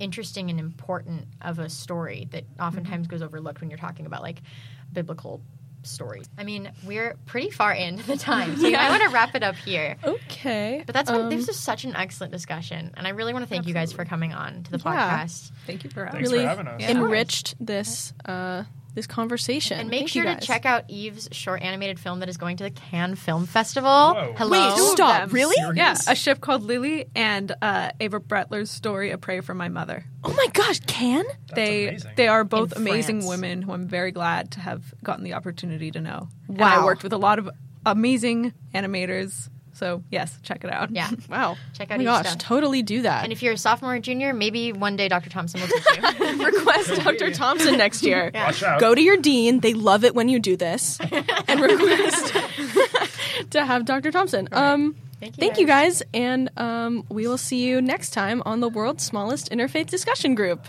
interesting 0.00 0.50
and 0.50 0.58
important 0.58 1.26
of 1.42 1.58
a 1.58 1.68
story 1.68 2.26
that 2.32 2.44
oftentimes 2.58 3.06
mm-hmm. 3.06 3.16
goes 3.16 3.22
overlooked 3.22 3.60
when 3.60 3.70
you're 3.70 3.78
talking 3.78 4.06
about 4.06 4.22
like 4.22 4.40
biblical 4.92 5.40
stories. 5.82 6.28
I 6.36 6.44
mean, 6.44 6.70
we're 6.84 7.16
pretty 7.26 7.50
far 7.50 7.72
into 7.72 8.02
the 8.06 8.16
time, 8.16 8.56
so 8.58 8.66
I 8.68 8.90
want 8.90 9.02
to 9.02 9.08
wrap 9.08 9.34
it 9.34 9.42
up 9.42 9.56
here. 9.56 9.96
Okay. 10.04 10.82
But 10.84 10.94
that's 10.94 11.10
been, 11.10 11.22
um, 11.22 11.30
this 11.30 11.46
was 11.46 11.58
such 11.58 11.84
an 11.84 11.96
excellent 11.96 12.32
discussion, 12.32 12.92
and 12.96 13.06
I 13.06 13.10
really 13.10 13.32
want 13.32 13.44
to 13.44 13.48
thank 13.48 13.66
you 13.66 13.72
guys 13.74 13.92
for 13.92 14.04
coming 14.04 14.32
on 14.34 14.62
to 14.64 14.70
the 14.72 14.78
Yeah. 14.78 15.24
podcast. 15.24 15.50
Thank 15.66 15.84
you 15.84 15.90
for 15.90 16.04
having 16.04 16.20
really 16.22 16.40
for 16.40 16.48
having 16.48 16.66
us. 16.68 16.80
Yeah. 16.82 16.90
enriched 16.90 17.54
this 17.58 18.12
uh, 18.26 18.64
this 18.90 19.06
conversation. 19.06 19.78
And 19.78 19.88
make 19.90 20.00
Thank 20.00 20.08
sure 20.10 20.22
you 20.24 20.28
to 20.30 20.34
guys. 20.36 20.46
check 20.46 20.66
out 20.66 20.84
Eve's 20.88 21.28
short 21.32 21.62
animated 21.62 21.98
film 22.00 22.20
that 22.20 22.28
is 22.28 22.36
going 22.36 22.56
to 22.58 22.64
the 22.64 22.70
Cannes 22.70 23.16
Film 23.16 23.46
Festival. 23.46 23.90
Whoa. 24.14 24.34
Hello. 24.36 24.50
Wait, 24.50 24.78
stop! 24.92 25.20
them. 25.22 25.30
Really? 25.30 25.54
Serious? 25.56 25.76
Yeah, 25.76 26.12
a 26.12 26.14
ship 26.14 26.40
called 26.40 26.62
Lily 26.62 27.06
and 27.14 27.52
uh, 27.62 27.90
Ava 28.00 28.20
Bretler's 28.20 28.70
story, 28.70 29.10
A 29.10 29.18
Prayer 29.18 29.42
for 29.42 29.54
My 29.54 29.68
Mother. 29.68 30.04
Oh 30.24 30.32
my 30.32 30.46
gosh, 30.52 30.80
can? 30.86 31.24
That's 31.24 31.54
they 31.54 31.88
amazing. 31.88 32.12
they 32.16 32.28
are 32.28 32.44
both 32.44 32.72
In 32.72 32.78
amazing 32.82 33.20
France. 33.20 33.28
women 33.28 33.62
who 33.62 33.72
I'm 33.72 33.86
very 33.86 34.12
glad 34.12 34.50
to 34.52 34.60
have 34.60 34.94
gotten 35.02 35.24
the 35.24 35.34
opportunity 35.34 35.90
to 35.92 36.00
know. 36.00 36.28
And 36.48 36.62
I 36.62 36.84
worked 36.84 37.02
with 37.02 37.12
a 37.12 37.18
lot 37.18 37.38
of 37.38 37.48
amazing 37.86 38.52
animators. 38.74 39.48
So 39.80 40.02
yes, 40.10 40.38
check 40.42 40.62
it 40.62 40.70
out. 40.70 40.90
Yeah. 40.90 41.10
Wow. 41.30 41.56
Check 41.72 41.90
out 41.90 41.94
Oh 41.94 41.98
my 41.98 42.04
gosh, 42.04 42.26
stuff. 42.26 42.38
totally 42.38 42.82
do 42.82 43.00
that. 43.02 43.24
And 43.24 43.32
if 43.32 43.42
you're 43.42 43.54
a 43.54 43.56
sophomore 43.56 43.94
or 43.94 43.98
junior, 43.98 44.34
maybe 44.34 44.72
one 44.72 44.94
day 44.96 45.08
Dr. 45.08 45.30
Thompson 45.30 45.60
will 45.60 45.68
teach 45.68 45.86
you. 46.20 46.44
request 46.44 47.02
Dr. 47.02 47.32
Thompson 47.32 47.78
next 47.78 48.02
year. 48.02 48.30
Watch 48.34 48.62
out. 48.62 48.78
Go 48.78 48.94
to 48.94 49.00
your 49.00 49.16
dean. 49.16 49.60
They 49.60 49.72
love 49.72 50.04
it 50.04 50.14
when 50.14 50.28
you 50.28 50.38
do 50.38 50.54
this. 50.56 50.98
and 51.48 51.60
request 51.60 52.34
to 53.50 53.64
have 53.64 53.86
Dr. 53.86 54.10
Thompson. 54.10 54.48
Um, 54.52 54.96
Thank 55.20 55.36
you 55.36 55.40
thank 55.40 55.58
you 55.58 55.66
guys. 55.66 56.02
And 56.14 56.50
um, 56.58 57.04
we 57.08 57.26
will 57.26 57.38
see 57.38 57.66
you 57.66 57.80
next 57.80 58.10
time 58.10 58.42
on 58.44 58.60
the 58.60 58.68
world's 58.68 59.04
smallest 59.04 59.50
interfaith 59.50 59.86
discussion 59.88 60.34
group. 60.34 60.66